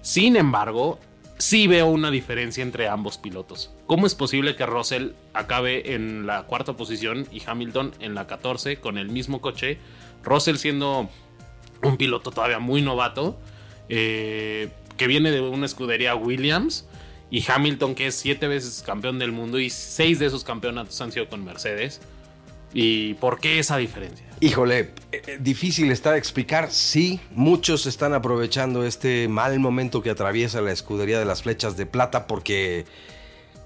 Sin 0.00 0.36
embargo, 0.36 0.98
sí 1.38 1.66
veo 1.66 1.86
una 1.86 2.10
diferencia 2.10 2.62
entre 2.62 2.88
ambos 2.88 3.18
pilotos. 3.18 3.72
¿Cómo 3.86 4.06
es 4.06 4.14
posible 4.14 4.56
que 4.56 4.66
Russell 4.66 5.10
acabe 5.34 5.94
en 5.94 6.26
la 6.26 6.44
cuarta 6.44 6.74
posición 6.74 7.26
y 7.32 7.42
Hamilton 7.44 7.92
en 8.00 8.14
la 8.14 8.26
14 8.26 8.76
con 8.76 8.98
el 8.98 9.08
mismo 9.08 9.40
coche? 9.40 9.78
Russell 10.22 10.56
siendo 10.56 11.08
un 11.82 11.96
piloto 11.96 12.30
todavía 12.30 12.58
muy 12.58 12.82
novato, 12.82 13.38
eh, 13.88 14.70
que 14.96 15.06
viene 15.06 15.30
de 15.30 15.40
una 15.40 15.66
escudería 15.66 16.14
Williams, 16.14 16.86
y 17.30 17.42
Hamilton, 17.50 17.94
que 17.94 18.08
es 18.08 18.14
siete 18.14 18.46
veces 18.46 18.82
campeón 18.84 19.18
del 19.18 19.32
mundo, 19.32 19.58
y 19.58 19.70
seis 19.70 20.18
de 20.18 20.26
esos 20.26 20.44
campeonatos 20.44 21.00
han 21.00 21.12
sido 21.12 21.28
con 21.28 21.44
Mercedes. 21.44 22.00
¿Y 22.72 23.14
por 23.14 23.38
qué 23.38 23.58
esa 23.58 23.76
diferencia? 23.76 24.26
Híjole, 24.40 24.90
eh, 25.12 25.38
difícil 25.40 25.90
está 25.92 26.12
de 26.12 26.18
explicar. 26.18 26.70
Sí, 26.70 27.20
muchos 27.30 27.86
están 27.86 28.14
aprovechando 28.14 28.84
este 28.84 29.28
mal 29.28 29.58
momento 29.60 30.02
que 30.02 30.10
atraviesa 30.10 30.60
la 30.60 30.72
escudería 30.72 31.18
de 31.18 31.24
las 31.24 31.42
flechas 31.42 31.76
de 31.76 31.86
plata 31.86 32.26
porque 32.26 32.86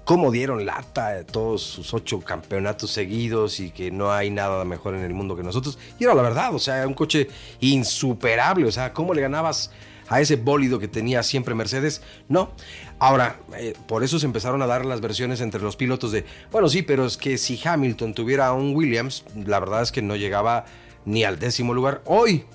cómo 0.03 0.31
dieron 0.31 0.65
lata 0.65 1.25
todos 1.25 1.61
sus 1.63 1.93
ocho 1.93 2.21
campeonatos 2.21 2.91
seguidos 2.91 3.59
y 3.59 3.71
que 3.71 3.91
no 3.91 4.11
hay 4.13 4.29
nada 4.29 4.63
mejor 4.65 4.95
en 4.95 5.03
el 5.03 5.13
mundo 5.13 5.35
que 5.35 5.43
nosotros. 5.43 5.77
Y 5.99 6.03
era 6.05 6.13
la 6.13 6.21
verdad, 6.21 6.53
o 6.53 6.59
sea, 6.59 6.87
un 6.87 6.93
coche 6.93 7.27
insuperable, 7.59 8.67
o 8.67 8.71
sea, 8.71 8.93
¿cómo 8.93 9.13
le 9.13 9.21
ganabas 9.21 9.71
a 10.09 10.21
ese 10.21 10.35
bólido 10.35 10.79
que 10.79 10.87
tenía 10.87 11.23
siempre 11.23 11.55
Mercedes? 11.55 12.01
No. 12.29 12.51
Ahora, 12.99 13.39
eh, 13.57 13.73
por 13.87 14.03
eso 14.03 14.19
se 14.19 14.25
empezaron 14.25 14.61
a 14.61 14.67
dar 14.67 14.85
las 14.85 15.01
versiones 15.01 15.41
entre 15.41 15.61
los 15.61 15.75
pilotos 15.75 16.11
de, 16.11 16.25
bueno, 16.51 16.69
sí, 16.69 16.81
pero 16.81 17.05
es 17.05 17.17
que 17.17 17.37
si 17.37 17.59
Hamilton 17.63 18.13
tuviera 18.13 18.51
un 18.53 18.75
Williams, 18.75 19.23
la 19.45 19.59
verdad 19.59 19.81
es 19.81 19.91
que 19.91 20.01
no 20.01 20.15
llegaba 20.15 20.65
ni 21.05 21.23
al 21.23 21.39
décimo 21.39 21.73
lugar. 21.73 22.01
Hoy, 22.05 22.45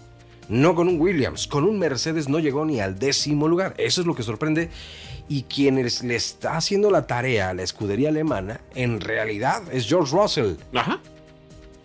no 0.49 0.75
con 0.75 0.89
un 0.89 1.01
Williams, 1.01 1.47
con 1.47 1.65
un 1.65 1.79
Mercedes 1.79 2.29
no 2.29 2.39
llegó 2.39 2.65
ni 2.65 2.81
al 2.81 2.99
décimo 2.99 3.49
lugar. 3.49 3.75
Eso 3.79 4.01
es 4.01 4.07
lo 4.07 4.15
que 4.15 4.23
sorprende. 4.23 4.71
Y 5.29 5.45
quien 5.45 5.77
le 5.77 6.15
está 6.15 6.57
haciendo 6.57 6.91
la 6.91 7.07
tarea 7.07 7.51
a 7.51 7.55
la 7.55 7.63
escudería 7.63 8.11
alemana, 8.11 8.61
en 8.75 9.01
realidad 9.01 9.63
es 9.73 9.87
George 9.87 10.15
Russell. 10.15 10.55
Ajá. 10.75 11.01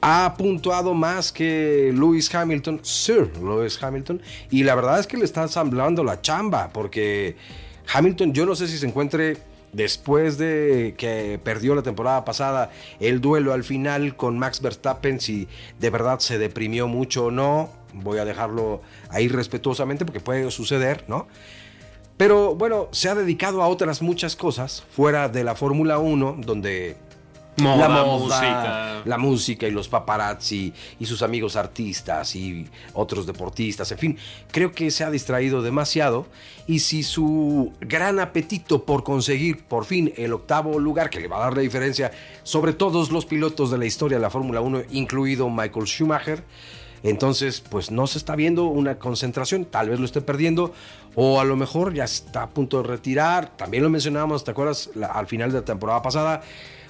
Ha 0.02 0.36
puntuado 0.38 0.94
más 0.94 1.32
que 1.32 1.92
Lewis 1.94 2.34
Hamilton, 2.34 2.80
Sir 2.84 3.32
Lewis 3.42 3.82
Hamilton, 3.82 4.22
y 4.52 4.64
la 4.64 4.76
verdad 4.76 5.00
es 5.00 5.08
que 5.08 5.18
le 5.18 5.26
está 5.26 5.42
ensamblando 5.42 6.04
la 6.04 6.22
chamba, 6.22 6.70
porque 6.72 7.36
Hamilton, 7.94 8.34
yo 8.34 8.46
no 8.46 8.56
sé 8.56 8.68
si 8.68 8.78
se 8.78 8.86
encuentre 8.86 9.38
después 9.74 10.38
de 10.38 10.96
que 10.98 11.40
perdió 11.44 11.76
la 11.76 11.82
temporada 11.82 12.26
pasada 12.26 12.72
el 13.00 13.22
duelo 13.22 13.54
al 13.54 13.64
final 13.64 14.16
con 14.16 14.38
Max 14.40 14.62
Verstappen, 14.62 15.20
si 15.20 15.48
de 15.80 15.90
verdad 15.90 16.20
se 16.20 16.38
deprimió 16.38 16.88
mucho 16.88 17.26
o 17.26 17.32
no, 17.32 17.70
voy 17.94 18.20
a 18.20 18.26
dejarlo 18.26 18.82
ahí 19.10 19.28
respetuosamente 19.28 20.06
porque 20.06 20.20
puede 20.20 20.50
suceder, 20.52 21.06
¿no? 21.08 21.28
Pero 22.18 22.56
bueno, 22.56 22.88
se 22.92 23.10
ha 23.10 23.16
dedicado 23.16 23.62
a 23.62 23.68
otras 23.68 24.02
muchas 24.02 24.36
cosas 24.36 24.84
fuera 24.90 25.30
de 25.30 25.44
la 25.44 25.54
Fórmula 25.54 26.00
1, 26.00 26.38
donde 26.40 26.98
Moda, 27.60 27.88
la 27.90 28.04
música. 28.04 29.02
la 29.06 29.18
música 29.18 29.68
y 29.68 29.72
los 29.72 29.88
paparazzi 29.90 30.74
y 31.00 31.06
sus 31.06 31.22
amigos 31.24 31.56
artistas 31.56 32.36
y 32.36 32.68
otros 32.94 33.26
deportistas, 33.26 33.92
en 33.92 33.98
fin, 33.98 34.18
creo 34.52 34.72
que 34.72 34.92
se 34.92 35.04
ha 35.04 35.10
distraído 35.10 35.62
demasiado 35.62 36.28
y 36.68 36.80
si 36.80 37.02
su 37.04 37.74
gran 37.82 38.20
apetito 38.20 38.84
por 38.84 39.04
conseguir 39.04 39.64
por 39.66 39.86
fin 39.86 40.14
el 40.18 40.34
octavo 40.34 40.78
lugar 40.80 41.10
que 41.10 41.20
le 41.20 41.28
va 41.28 41.38
a 41.38 41.40
dar 41.42 41.56
la 41.56 41.62
diferencia 41.62 42.12
sobre 42.44 42.74
todos 42.74 43.12
los 43.12 43.26
pilotos 43.26 43.72
de 43.72 43.78
la 43.78 43.86
historia 43.86 44.18
de 44.18 44.22
la 44.22 44.30
Fórmula 44.30 44.62
1, 44.62 44.82
incluido 44.92 45.50
Michael 45.50 45.88
Schumacher, 45.88 46.44
entonces, 47.04 47.62
pues 47.62 47.92
no 47.92 48.08
se 48.08 48.18
está 48.18 48.36
viendo 48.36 48.66
una 48.66 48.98
concentración, 48.98 49.66
tal 49.66 49.90
vez 49.90 50.00
lo 50.00 50.06
esté 50.06 50.20
perdiendo, 50.20 50.74
o 51.16 51.40
a 51.40 51.46
lo 51.46 51.56
mejor 51.56 51.94
ya 51.94 52.04
está 52.04 52.42
a 52.44 52.50
punto 52.50 52.82
de 52.82 52.88
retirar. 52.88 53.56
También 53.56 53.84
lo 53.84 53.90
mencionábamos, 53.92 54.44
¿te 54.44 54.50
acuerdas? 54.52 54.90
La- 54.96 55.08
al 55.08 55.28
final 55.28 55.52
de 55.52 55.60
la 55.60 55.66
temporada 55.66 56.02
pasada. 56.02 56.42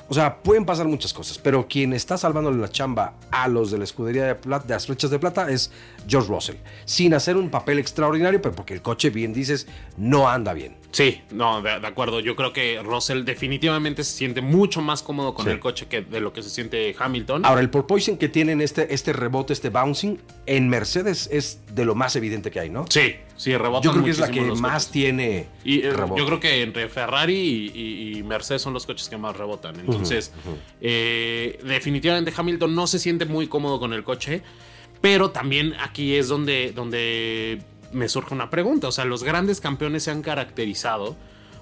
O 0.09 0.13
sea, 0.13 0.37
pueden 0.41 0.65
pasar 0.65 0.87
muchas 0.87 1.13
cosas, 1.13 1.37
pero 1.37 1.67
quien 1.67 1.91
está 1.93 2.17
salvándole 2.17 2.57
la 2.59 2.69
chamba 2.69 3.15
a 3.29 3.47
los 3.47 3.71
de 3.71 3.77
la 3.77 3.83
escudería 3.83 4.25
de, 4.25 4.35
plata, 4.35 4.65
de 4.65 4.73
las 4.73 4.85
flechas 4.85 5.09
de 5.11 5.19
plata 5.19 5.49
es 5.51 5.71
George 6.07 6.29
Russell, 6.29 6.55
sin 6.85 7.13
hacer 7.13 7.35
un 7.35 7.49
papel 7.49 7.77
extraordinario, 7.79 8.41
pero 8.41 8.55
porque 8.55 8.73
el 8.73 8.81
coche, 8.81 9.09
bien 9.09 9.33
dices, 9.33 9.67
no 9.97 10.29
anda 10.29 10.53
bien. 10.53 10.75
Sí, 10.91 11.21
no, 11.31 11.61
de, 11.61 11.79
de 11.79 11.87
acuerdo. 11.87 12.21
Yo 12.21 12.35
creo 12.35 12.53
que 12.53 12.81
Russell 12.81 13.23
definitivamente 13.25 14.03
se 14.05 14.15
siente 14.17 14.41
mucho 14.41 14.81
más 14.81 15.03
cómodo 15.03 15.33
con 15.33 15.45
Sí. 15.45 15.51
el 15.51 15.59
coche 15.59 15.87
que 15.87 16.01
de 16.01 16.21
lo 16.21 16.31
que 16.31 16.41
se 16.41 16.49
siente 16.49 16.95
Hamilton. 16.97 17.45
Ahora, 17.45 17.59
el 17.61 17.69
porpoising 17.69 18.17
que 18.17 18.29
tienen 18.29 18.61
este, 18.61 18.93
este 18.93 19.11
rebote, 19.13 19.51
este 19.53 19.69
bouncing, 19.69 20.19
en 20.45 20.69
Mercedes 20.69 21.27
es 21.31 21.59
de 21.73 21.83
lo 21.85 21.93
más 21.95 22.15
evidente 22.15 22.49
que 22.49 22.59
hay, 22.61 22.69
¿no? 22.69 22.85
sí, 22.89 23.15
sí, 23.37 23.55
rebota 23.55 23.83
Yo 23.85 23.91
creo 23.93 24.03
que 24.03 24.11
es 24.11 24.19
la 24.19 24.29
que 24.29 24.41
más 24.41 24.85
coches. 24.85 24.91
tiene 24.91 25.47
Y 25.63 25.79
eh, 25.85 25.93
yo 26.17 26.25
creo 26.25 26.39
que 26.39 26.61
entre 26.63 26.89
Ferrari 26.89 27.33
y, 27.35 27.71
y- 27.79 28.17
y 28.17 28.23
Mercedes 28.23 28.61
son 28.61 28.73
los 28.73 28.85
coches 28.85 29.07
que 29.07 29.17
más 29.17 29.37
rebotan. 29.37 29.79
Entonces, 29.79 30.33
eh, 30.81 31.59
definitivamente 31.63 32.33
Hamilton 32.35 32.75
no 32.75 32.87
se 32.87 32.99
siente 32.99 33.25
muy 33.25 33.47
cómodo 33.47 33.79
con 33.79 33.93
el 33.93 34.03
coche. 34.03 34.41
Pero 35.01 35.29
también 35.29 35.73
aquí 35.79 36.15
es 36.15 36.27
donde, 36.27 36.71
donde 36.73 37.61
me 37.93 38.09
surge 38.09 38.33
una 38.33 38.49
pregunta. 38.49 38.87
O 38.87 38.91
sea, 38.91 39.05
los 39.05 39.23
grandes 39.23 39.61
campeones 39.61 40.03
se 40.03 40.11
han 40.11 40.21
caracterizado. 40.23 41.15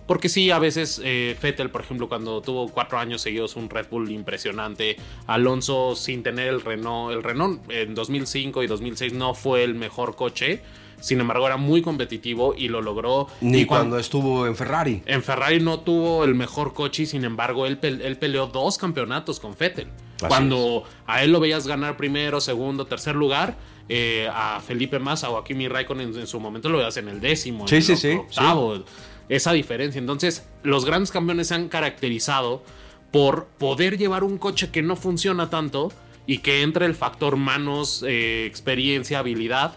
Porque 0.07 0.29
sí, 0.29 0.51
a 0.51 0.59
veces 0.59 1.01
eh, 1.03 1.35
Vettel, 1.41 1.71
por 1.71 1.81
ejemplo, 1.81 2.07
cuando 2.07 2.39
tuvo 2.41 2.69
cuatro 2.69 2.99
años 2.99 3.21
seguidos 3.23 3.55
un 3.55 3.69
Red 3.71 3.87
Bull 3.89 4.11
impresionante, 4.11 4.97
Alonso 5.25 5.95
sin 5.95 6.21
tener 6.21 6.47
el 6.47 6.61
Renault, 6.61 7.11
el 7.11 7.23
Renault 7.23 7.69
en 7.71 7.95
2005 7.95 8.61
y 8.61 8.67
2006 8.67 9.13
no 9.13 9.33
fue 9.33 9.63
el 9.63 9.73
mejor 9.73 10.15
coche, 10.15 10.61
sin 10.99 11.19
embargo 11.19 11.45
era 11.47 11.57
muy 11.57 11.81
competitivo 11.81 12.53
y 12.57 12.67
lo 12.69 12.81
logró. 12.81 13.27
Ni 13.41 13.59
Y 13.61 13.65
cuando 13.65 13.97
estuvo 13.99 14.47
en 14.47 14.55
Ferrari. 14.55 15.01
en 15.05 15.21
Ferrari 15.23 15.59
no 15.59 15.79
tuvo 15.81 16.23
el 16.23 16.35
mejor 16.35 16.73
coche 16.73 17.03
y 17.03 17.05
sin 17.05 17.23
embargo 17.25 17.65
él, 17.65 17.77
pe- 17.77 17.87
él 18.07 18.17
peleó 18.17 18.47
dos 18.47 18.77
campeonatos 18.77 19.39
con 19.39 19.55
Vettel. 19.57 19.87
Así 20.17 20.27
Cuando 20.27 20.83
a 21.07 21.23
él 21.23 21.31
lo 21.31 21.39
veías 21.39 21.67
ganar 21.67 21.97
primero, 21.97 22.39
segundo, 22.41 22.85
tercer 22.87 23.15
lugar, 23.15 23.57
eh, 23.89 24.29
a 24.33 24.61
Felipe 24.65 24.97
Massa 24.97 25.29
o 25.29 25.37
a 25.37 25.43
Kimi 25.43 25.67
Raikkonen 25.67 26.13
en, 26.13 26.19
en 26.21 26.27
su 26.27 26.39
momento 26.39 26.69
lo 26.69 26.77
veías 26.77 26.97
en 26.97 27.07
el 27.09 27.19
décimo, 27.21 27.67
Sí, 27.67 27.75
en 27.75 27.81
sí, 27.83 27.91
el 27.91 27.97
sí, 27.97 28.11
octavo. 28.13 28.83
Esa 29.27 29.51
diferencia. 29.53 29.99
Entonces, 29.99 30.47
los 30.63 30.85
grandes 30.85 31.11
campeones 31.11 31.47
se 31.47 31.55
han 31.55 31.67
caracterizado 31.67 32.63
por 33.11 33.45
poder 33.57 33.97
llevar 33.97 34.23
un 34.23 34.37
coche 34.37 34.69
que 34.71 34.81
no 34.81 34.95
funciona 34.95 35.49
tanto 35.49 35.91
y 36.27 36.39
que 36.39 36.61
entre 36.63 36.85
el 36.85 36.95
factor 36.95 37.35
manos, 37.35 38.03
eh, 38.07 38.45
experiencia, 38.45 39.19
habilidad 39.19 39.75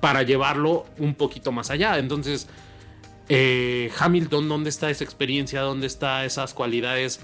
para 0.00 0.22
llevarlo 0.22 0.86
un 0.98 1.14
poquito 1.14 1.52
más 1.52 1.70
allá. 1.70 1.98
Entonces, 1.98 2.48
eh, 3.28 3.90
Hamilton, 3.98 4.48
¿dónde 4.48 4.70
está 4.70 4.90
esa 4.90 5.04
experiencia? 5.04 5.60
¿Dónde 5.62 5.86
está 5.86 6.24
esas 6.24 6.54
cualidades 6.54 7.20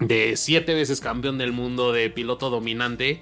de 0.00 0.36
siete 0.36 0.74
veces 0.74 1.00
campeón 1.00 1.38
del 1.38 1.52
mundo, 1.52 1.92
de 1.92 2.08
piloto 2.08 2.50
dominante, 2.50 3.20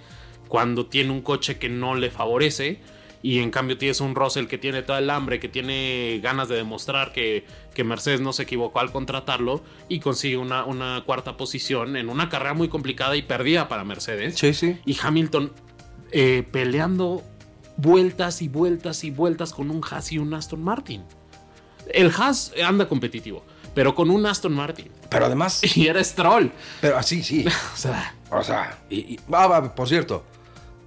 cuando 0.48 0.86
tiene 0.86 1.10
un 1.10 1.22
coche 1.22 1.58
que 1.58 1.68
no 1.68 1.94
le 1.94 2.10
favorece? 2.10 2.78
Y 3.22 3.40
en 3.40 3.50
cambio 3.50 3.76
tienes 3.76 4.00
un 4.00 4.14
Russell 4.14 4.46
que 4.46 4.56
tiene 4.56 4.82
todo 4.82 4.98
el 4.98 5.10
hambre, 5.10 5.40
que 5.40 5.48
tiene 5.48 6.20
ganas 6.22 6.48
de 6.48 6.54
demostrar 6.54 7.12
que, 7.12 7.44
que 7.74 7.82
Mercedes 7.82 8.20
no 8.20 8.32
se 8.32 8.44
equivocó 8.44 8.78
al 8.78 8.92
contratarlo 8.92 9.64
y 9.88 9.98
consigue 9.98 10.36
una, 10.36 10.64
una 10.64 11.02
cuarta 11.04 11.36
posición 11.36 11.96
en 11.96 12.08
una 12.08 12.28
carrera 12.28 12.54
muy 12.54 12.68
complicada 12.68 13.16
y 13.16 13.22
perdida 13.22 13.66
para 13.66 13.82
Mercedes 13.82 14.36
Sí, 14.38 14.54
sí. 14.54 14.78
y 14.86 14.96
Hamilton 15.02 15.50
eh, 16.12 16.46
peleando 16.52 17.24
vueltas 17.76 18.42
y 18.42 18.48
vueltas 18.48 19.04
y 19.04 19.10
vueltas 19.10 19.52
con 19.52 19.70
un 19.70 19.82
Haas 19.88 20.12
y 20.12 20.18
un 20.18 20.32
Aston 20.34 20.62
Martin. 20.62 21.04
El 21.92 22.10
Haas 22.16 22.52
anda 22.64 22.88
competitivo, 22.88 23.44
pero 23.74 23.94
con 23.94 24.10
un 24.10 24.26
Aston 24.26 24.52
Martin. 24.54 24.90
Pero 25.08 25.26
además, 25.26 25.60
Y 25.76 25.86
era 25.86 26.02
Stroll. 26.02 26.50
pero 26.80 26.96
así, 26.98 27.22
sí. 27.22 27.44
O 27.74 27.76
sea, 27.76 28.14
O 28.30 28.42
sea, 28.42 28.78
y, 28.90 29.18
ah, 29.32 29.72
por 29.74 29.88
cierto, 29.88 30.24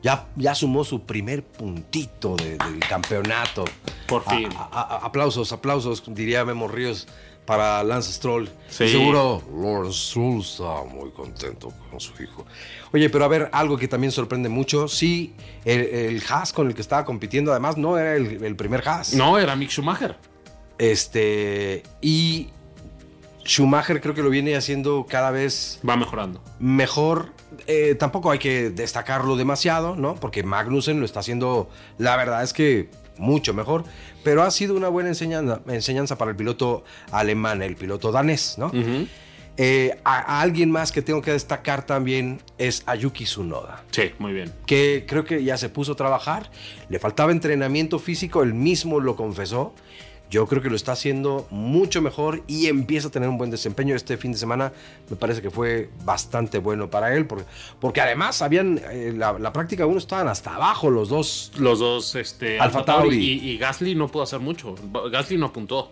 ya, 0.04 0.28
ya 0.36 0.56
sumó 0.56 0.84
su 0.84 1.04
primer 1.06 1.44
puntito 1.46 2.36
de- 2.36 2.58
del 2.58 2.80
campeonato. 2.88 3.66
Por 4.08 4.24
A- 4.26 4.30
fin. 4.32 4.50
a- 4.58 4.64
a- 4.72 5.06
aplausos, 5.06 5.52
aplausos, 5.54 6.04
diría 6.08 6.44
Memo 6.46 6.68
Ríos 6.68 7.08
para 7.50 7.84
Lance 7.84 8.14
Stroll. 8.14 8.48
Sí. 8.70 8.84
Y 8.84 8.90
seguro 8.90 9.42
Lawrence 9.52 9.98
Stroll 10.00 10.40
está 10.42 10.84
muy 10.84 11.10
contento 11.10 11.74
con 11.90 12.00
su 12.00 12.12
hijo. 12.22 12.46
Oye, 12.94 13.10
pero 13.10 13.26
a 13.26 13.28
ver, 13.28 13.50
algo 13.52 13.76
que 13.76 13.88
también 13.88 14.12
sorprende 14.12 14.50
mucho, 14.50 14.88
sí, 14.88 15.34
el, 15.66 15.82
el 15.82 16.24
Haas 16.30 16.54
con 16.54 16.68
el 16.68 16.76
que 16.76 16.82
estaba 16.82 17.06
compitiendo, 17.06 17.50
además 17.50 17.76
no 17.76 17.98
era 17.98 18.16
el, 18.16 18.44
el 18.44 18.56
primer 18.56 18.88
Haas. 18.88 19.16
no, 19.16 19.40
era 19.40 19.56
Mick 19.56 19.72
Schumacher. 19.72 20.16
Este, 20.78 21.82
y 22.02 22.50
Schumacher 23.44 24.00
creo 24.00 24.14
que 24.14 24.22
lo 24.22 24.30
viene 24.30 24.56
haciendo 24.56 25.08
cada 25.10 25.32
vez 25.32 25.80
Va 25.88 25.96
mejorando. 25.98 26.44
mejor. 26.60 27.34
Eh, 27.66 27.96
tampoco 27.96 28.30
hay 28.30 28.38
que 28.38 28.70
destacarlo 28.70 29.36
demasiado, 29.36 29.96
¿no? 29.96 30.14
Porque 30.16 30.44
Magnussen 30.44 31.00
lo 31.00 31.06
está 31.08 31.22
haciendo, 31.22 31.68
la 31.98 32.16
verdad 32.16 32.44
es 32.44 32.54
que 32.54 32.92
mucho 33.20 33.54
mejor. 33.54 33.84
Pero 34.24 34.42
ha 34.44 34.50
sido 34.52 34.76
una 34.76 34.88
buena 34.90 35.10
enseñanza, 35.10 35.62
enseñanza 35.68 36.18
para 36.18 36.32
el 36.32 36.38
piloto 36.38 36.84
alemán, 37.12 37.62
el 37.62 37.76
piloto 37.76 38.12
danés, 38.12 38.56
¿no? 38.58 38.68
Ujú. 38.68 39.08
Eh, 39.62 40.00
a, 40.06 40.38
a 40.38 40.42
alguien 40.42 40.72
más 40.72 40.92
que 40.94 41.02
tengo 41.02 41.22
que 41.22 41.32
destacar 41.34 41.86
también 41.86 42.42
es 42.58 42.82
a 42.86 42.96
Yuki 42.96 43.26
Tsunoda 43.26 43.84
Sí, 43.92 44.12
muy 44.18 44.32
bien. 44.32 44.54
que 44.66 45.06
creo 45.06 45.26
que 45.26 45.44
ya 45.44 45.58
se 45.58 45.68
puso 45.68 45.92
a 45.92 45.96
trabajar, 45.98 46.50
le 46.88 46.98
faltaba 46.98 47.34
entrenamiento 47.34 48.00
físico, 48.00 48.42
él 48.42 48.54
mismo 48.54 49.02
lo 49.02 49.18
confesó, 49.18 49.74
Yo 50.30 50.46
creo 50.46 50.62
que 50.62 50.70
lo 50.70 50.76
está 50.76 50.92
haciendo 50.92 51.48
mucho 51.50 52.02
mejor 52.02 52.44
y 52.48 52.68
empieza 52.68 53.08
a 53.08 53.12
tener 53.12 53.30
un 53.30 53.38
buen 53.38 53.50
desempeño. 53.50 53.96
Este 53.96 54.18
fin 54.18 54.32
de 54.32 54.38
semana 54.38 54.72
me 55.10 55.16
parece 55.16 55.42
que 55.42 55.50
fue 55.50 55.90
bastante 56.04 56.60
bueno 56.60 56.90
para 56.90 57.16
él, 57.16 57.26
porque, 57.26 57.46
porque 57.80 58.02
además 58.02 58.42
habían, 58.42 58.80
eh, 58.92 59.14
la, 59.16 59.40
la, 59.40 59.52
práctica 59.52 59.86
uno 59.86 59.98
estaban 59.98 60.28
hasta 60.28 60.56
abajo 60.56 60.92
los 60.92 61.10
dos. 61.10 61.52
Los 61.58 61.80
dos, 61.80 62.14
este, 62.16 62.60
Alfa 62.60 62.86
Tauri. 62.86 63.18
Y, 63.18 63.50
y, 63.50 63.58
Gasly 63.58 63.96
no 63.96 64.08
pudo 64.08 64.24
hacer 64.24 64.40
mucho. 64.40 64.76
Gasly 65.12 65.38
no 65.38 65.48
apuntó. 65.48 65.92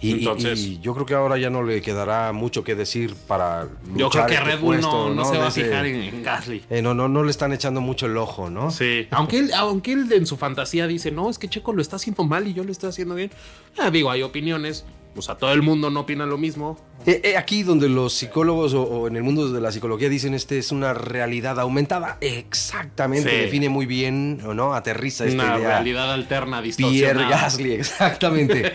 Y, 0.00 0.12
Entonces, 0.12 0.58
y, 0.58 0.80
yo 0.80 0.94
creo 0.94 1.06
que 1.06 1.14
ahora 1.14 1.36
ya 1.38 1.50
no 1.50 1.62
le 1.62 1.82
quedará 1.82 2.32
mucho 2.32 2.64
que 2.64 2.74
decir 2.74 3.14
para 3.26 3.64
luchar 3.64 3.96
Yo 3.96 4.10
creo 4.10 4.26
que 4.26 4.34
este 4.34 4.44
Red 4.44 4.60
Bull 4.60 4.76
puesto, 4.76 5.08
no, 5.10 5.14
no 5.14 5.24
se 5.24 5.38
va 5.38 5.48
a 5.48 5.50
fijar 5.50 5.86
en, 5.86 5.96
en 5.96 6.22
Gasly. 6.22 6.62
eh, 6.70 6.82
no, 6.82 6.94
no, 6.94 7.08
no 7.08 7.22
le 7.22 7.30
están 7.30 7.52
echando 7.52 7.80
mucho 7.80 8.06
el 8.06 8.16
ojo, 8.16 8.48
¿no? 8.48 8.70
Sí, 8.70 9.06
aunque 9.10 9.38
él, 9.38 9.52
aunque 9.54 9.92
él 9.92 10.10
en 10.12 10.26
su 10.26 10.36
fantasía 10.36 10.86
dice, 10.86 11.10
no, 11.10 11.28
es 11.28 11.38
que 11.38 11.48
Checo 11.48 11.72
lo 11.72 11.82
está 11.82 11.96
haciendo 11.96 12.24
mal 12.24 12.46
y 12.48 12.54
yo 12.54 12.64
lo 12.64 12.72
estoy 12.72 12.88
haciendo 12.88 13.14
bien. 13.14 13.30
Ah, 13.78 13.90
digo, 13.90 14.10
hay 14.10 14.22
opiniones. 14.22 14.84
O 15.16 15.22
sea, 15.22 15.34
todo 15.36 15.52
el 15.52 15.62
mundo 15.62 15.90
no 15.90 16.00
opina 16.00 16.24
lo 16.26 16.38
mismo. 16.38 16.78
Eh, 17.06 17.20
eh, 17.24 17.36
aquí 17.38 17.62
donde 17.62 17.88
los 17.88 18.12
psicólogos 18.12 18.74
o, 18.74 18.82
o 18.82 19.08
en 19.08 19.16
el 19.16 19.22
mundo 19.22 19.50
de 19.50 19.60
la 19.60 19.72
psicología 19.72 20.08
dicen 20.10 20.34
este 20.34 20.58
es 20.58 20.70
una 20.70 20.92
realidad 20.92 21.58
aumentada, 21.58 22.18
exactamente, 22.20 23.30
Sí. 23.30 23.36
define 23.36 23.68
muy 23.70 23.86
bien, 23.86 24.40
¿o 24.44 24.52
no? 24.52 24.74
Aterriza 24.74 25.24
esta 25.24 25.44
Una 25.44 25.58
idea. 25.58 25.68
realidad 25.68 26.12
alterna, 26.12 26.60
Pierre 26.60 26.66
distorsionada. 26.66 27.28
Gasly, 27.30 27.72
exactamente. 27.80 28.72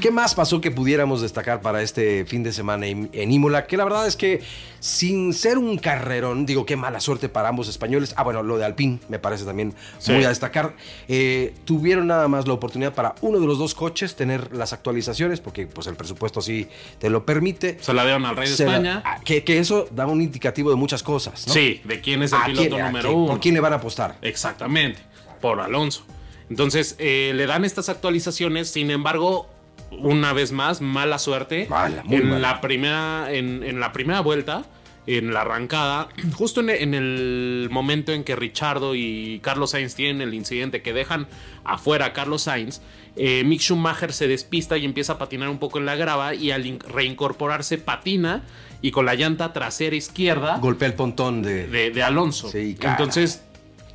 ¿Qué 0.00 0.10
más 0.10 0.34
pasó 0.34 0.60
que 0.60 0.70
pudiéramos 0.72 1.20
destacar 1.22 1.60
para 1.60 1.82
este 1.82 2.24
fin 2.24 2.42
de 2.42 2.52
semana 2.52 2.86
en, 2.86 3.10
en 3.12 3.30
Imola? 3.32 3.66
Que 3.66 3.76
la 3.76 3.84
verdad 3.84 4.06
es 4.08 4.16
que 4.16 4.40
sin 4.80 5.32
ser 5.32 5.58
un 5.58 5.78
carrerón, 5.78 6.46
digo, 6.46 6.64
qué 6.66 6.76
mala 6.76 6.98
suerte 7.00 7.28
para 7.28 7.48
ambos 7.48 7.68
españoles. 7.68 8.12
Ah, 8.16 8.22
bueno, 8.24 8.42
lo 8.42 8.58
de 8.58 8.64
Alpine 8.64 8.98
me 9.08 9.18
parece 9.18 9.44
también 9.44 9.74
Sí. 9.98 10.12
muy 10.12 10.24
a 10.24 10.28
destacar. 10.30 10.74
Eh, 11.08 11.54
tuvieron 11.64 12.06
nada 12.08 12.26
más 12.28 12.46
la 12.48 12.54
oportunidad 12.54 12.92
para 12.94 13.14
uno 13.20 13.38
de 13.40 13.46
los 13.46 13.58
dos 13.58 13.74
coches 13.74 14.16
tener 14.16 14.54
las 14.54 14.72
actualizaciones, 14.72 15.40
porque 15.40 15.66
pues 15.78 15.86
el 15.86 15.94
presupuesto 15.94 16.40
así 16.40 16.66
te 16.98 17.08
lo 17.08 17.24
permite. 17.24 17.78
Se 17.80 17.94
la 17.94 18.02
dieron 18.02 18.26
al 18.26 18.36
rey 18.36 18.50
de 18.50 18.64
la- 18.64 18.72
España. 18.72 19.02
ah, 19.04 19.20
que, 19.24 19.44
que 19.44 19.58
eso 19.60 19.86
da 19.92 20.08
un 20.08 20.20
indicativo 20.20 20.70
de 20.70 20.76
muchas 20.76 21.04
cosas, 21.04 21.46
¿no? 21.46 21.52
Sí, 21.54 21.80
de 21.84 22.00
quién 22.00 22.20
es 22.24 22.32
el 22.32 22.38
¿A 22.42 22.46
piloto 22.46 22.68
quién- 22.70 22.84
número 22.86 23.08
quién- 23.08 23.16
uno. 23.20 23.26
¿Por 23.28 23.40
quién 23.40 23.54
le 23.54 23.60
van 23.60 23.72
a 23.74 23.76
apostar? 23.76 24.18
Exactamente, 24.22 24.98
por 25.40 25.60
Alonso. 25.60 26.04
Entonces, 26.50 26.96
eh, 26.98 27.30
le 27.36 27.46
dan 27.46 27.64
estas 27.64 27.88
actualizaciones, 27.88 28.68
sin 28.70 28.90
embargo, 28.90 29.48
una 29.92 30.32
vez 30.32 30.50
más, 30.50 30.80
mala 30.80 31.20
suerte. 31.20 31.68
Mala, 31.70 32.02
muy 32.02 32.16
en, 32.16 32.28
mala. 32.30 32.40
La 32.54 32.60
primera, 32.60 33.28
en, 33.32 33.62
en 33.62 33.78
la 33.78 33.92
primera 33.92 34.18
vuelta, 34.18 34.64
en 35.06 35.32
la 35.32 35.42
arrancada, 35.42 36.08
justo 36.36 36.60
en, 36.60 36.70
en 36.70 36.92
el 36.94 37.68
momento 37.70 38.10
en 38.12 38.24
que 38.24 38.34
Richardo 38.34 38.96
y 38.96 39.38
Carlos 39.44 39.70
Sainz 39.70 39.94
tienen 39.94 40.22
el 40.22 40.34
incidente 40.34 40.82
que 40.82 40.92
dejan 40.92 41.28
afuera 41.64 42.06
a 42.06 42.12
Carlos 42.12 42.42
Sainz, 42.42 42.80
eh, 43.18 43.42
Mick 43.44 43.60
Schumacher 43.60 44.12
se 44.12 44.28
despista 44.28 44.78
y 44.78 44.84
empieza 44.84 45.14
a 45.14 45.18
patinar 45.18 45.48
un 45.48 45.58
poco 45.58 45.78
en 45.78 45.86
la 45.86 45.96
grava 45.96 46.34
y 46.34 46.50
al 46.52 46.64
in- 46.66 46.80
reincorporarse 46.80 47.76
patina 47.78 48.44
y 48.80 48.92
con 48.92 49.04
la 49.06 49.14
llanta 49.16 49.52
trasera 49.52 49.96
izquierda 49.96 50.58
Golpea 50.58 50.88
el 50.88 50.94
pontón 50.94 51.42
de... 51.42 51.66
de, 51.66 51.90
de 51.90 52.02
Alonso. 52.02 52.48
Sí. 52.48 52.76
Entonces 52.80 53.42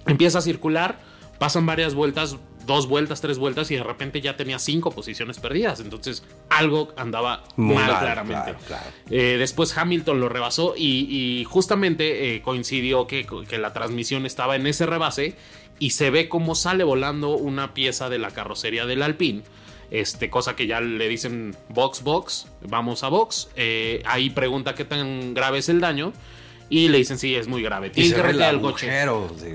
empieza 0.05 0.39
a 0.39 0.41
circular, 0.41 0.99
pasan 1.39 1.65
varias 1.65 1.95
vueltas, 1.95 2.35
dos 2.65 2.87
vueltas, 2.87 3.19
tres 3.21 3.37
vueltas 3.37 3.71
y 3.71 3.75
de 3.75 3.83
repente 3.83 4.19
ya 4.21 4.35
tenía 4.37 4.59
cinco 4.59 4.91
posiciones 4.91 5.39
perdidas. 5.39 5.79
Entonces 5.79 6.23
algo 6.49 6.93
andaba 6.97 7.43
Muy 7.55 7.75
mal, 7.75 7.87
mal, 7.91 7.99
claramente. 8.01 8.43
claro, 8.43 8.59
claro. 8.67 8.85
Eh, 9.09 9.35
después 9.39 9.77
Hamilton 9.77 10.19
lo 10.19 10.27
rebasó 10.29 10.73
y, 10.77 11.07
y 11.39 11.43
justamente 11.45 12.35
eh, 12.35 12.41
coincidió 12.41 13.07
que, 13.07 13.25
que 13.47 13.57
la 13.57 13.71
transmisión 13.73 14.25
estaba 14.25 14.55
en 14.57 14.67
ese 14.67 14.85
rebase 14.85 15.35
y 15.83 15.89
se 15.89 16.09
ve 16.11 16.29
cómo 16.29 16.55
sale 16.55 16.85
volando 16.85 17.35
una 17.35 17.73
pieza 17.73 18.07
de 18.07 18.17
la 18.17 18.31
carrocería 18.31 18.85
del 18.85 19.03
Alpine. 19.03 19.43
Este, 19.91 20.29
cosa 20.29 20.55
que 20.55 20.65
ya 20.65 20.79
le 20.79 21.09
dicen 21.09 21.57
box, 21.67 22.03
box, 22.03 22.47
vamos 22.61 23.03
a 23.03 23.09
box. 23.09 23.49
Eh, 23.57 24.01
ahí 24.05 24.29
pregunta 24.29 24.75
qué 24.75 24.85
tan 24.85 25.33
grave 25.33 25.57
es 25.57 25.67
el 25.67 25.81
daño. 25.81 26.13
Y 26.69 26.87
le 26.87 26.97
dicen, 26.97 27.19
sí, 27.19 27.35
es 27.35 27.47
muy 27.47 27.61
grave. 27.61 27.87
Y 27.87 27.89
Tiene 27.91 28.09
se 28.09 28.15
que 28.15 28.21
el 28.21 28.27
retirar 28.27 28.53
el 28.55 28.61
coche. 28.61 28.87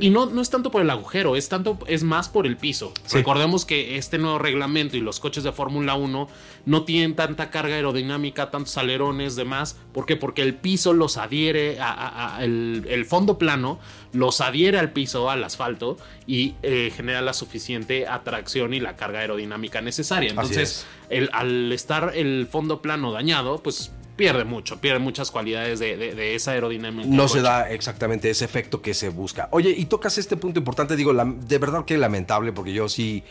Y 0.01 0.11
no, 0.11 0.27
no 0.27 0.41
es 0.41 0.51
tanto 0.51 0.71
por 0.71 0.83
el 0.83 0.91
agujero, 0.91 1.35
es 1.37 1.49
tanto, 1.49 1.79
es 1.87 2.03
más 2.05 2.29
por 2.29 2.47
el 2.47 2.57
piso. 2.57 2.93
Sí. 3.07 3.17
Recordemos 3.17 3.65
que 3.65 3.97
este 3.97 4.19
nuevo 4.19 4.39
reglamento 4.39 4.97
y 4.97 5.01
los 5.01 5.19
coches 5.19 5.43
de 5.43 5.51
Fórmula 5.53 5.95
1 5.95 6.29
no 6.67 6.85
tienen 6.85 7.17
tanta 7.17 7.51
carga 7.51 7.75
aerodinámica, 7.75 8.51
tantos 8.51 8.77
alerones, 8.79 9.35
demás. 9.37 9.77
¿Por 9.93 10.07
qué? 10.07 10.17
Porque 10.17 10.43
el 10.43 10.55
piso 10.55 10.93
los 10.93 11.17
adhiere 11.17 11.81
a, 11.81 11.91
a- 11.91 12.37
a- 12.37 12.45
el, 12.45 12.87
el 12.89 13.05
fondo 13.05 13.37
plano, 13.39 13.81
los 14.13 14.41
adhiere 14.41 14.79
al 14.79 14.93
piso, 14.93 15.29
al 15.31 15.43
asfalto, 15.43 15.97
y 16.27 16.55
eh, 16.63 16.93
genera 16.95 17.21
la 17.21 17.33
suficiente 17.33 18.07
atracción 18.07 18.75
y 18.75 18.81
la 18.81 18.97
carga 18.97 19.21
aerodinámica 19.21 19.81
necesaria. 19.81 20.31
Entonces, 20.31 20.87
el- 21.11 21.31
al 21.33 21.73
estar 21.73 22.13
el 22.15 22.47
fondo 22.51 22.81
plano 22.83 23.13
dañado, 23.13 23.59
pues 23.63 23.93
pierde 24.19 24.45
mucho, 24.45 24.79
pierde 24.83 24.99
muchas 24.99 25.31
cualidades 25.31 25.79
de, 25.79 25.97
de- 25.97 26.15
de 26.15 26.35
esa 26.35 26.51
aerodinámica. 26.51 27.09
No 27.09 27.29
se 27.29 27.41
da 27.41 27.71
exactamente 27.71 28.29
ese 28.29 28.45
efecto 28.45 28.83
que 28.83 28.93
se 28.93 29.09
busca. 29.09 29.49
Oye, 29.53 29.71
y 29.71 29.87
tocas 29.87 30.19
este 30.19 30.37
punto 30.37 30.59
importante, 30.59 30.95
digo, 30.97 31.15
lam- 31.15 31.39
de 31.39 31.57
verdad 31.57 31.87
que 31.87 31.97
lamentable, 31.97 32.53
porque 32.53 32.75
yo 32.75 32.89
sí 32.91 33.23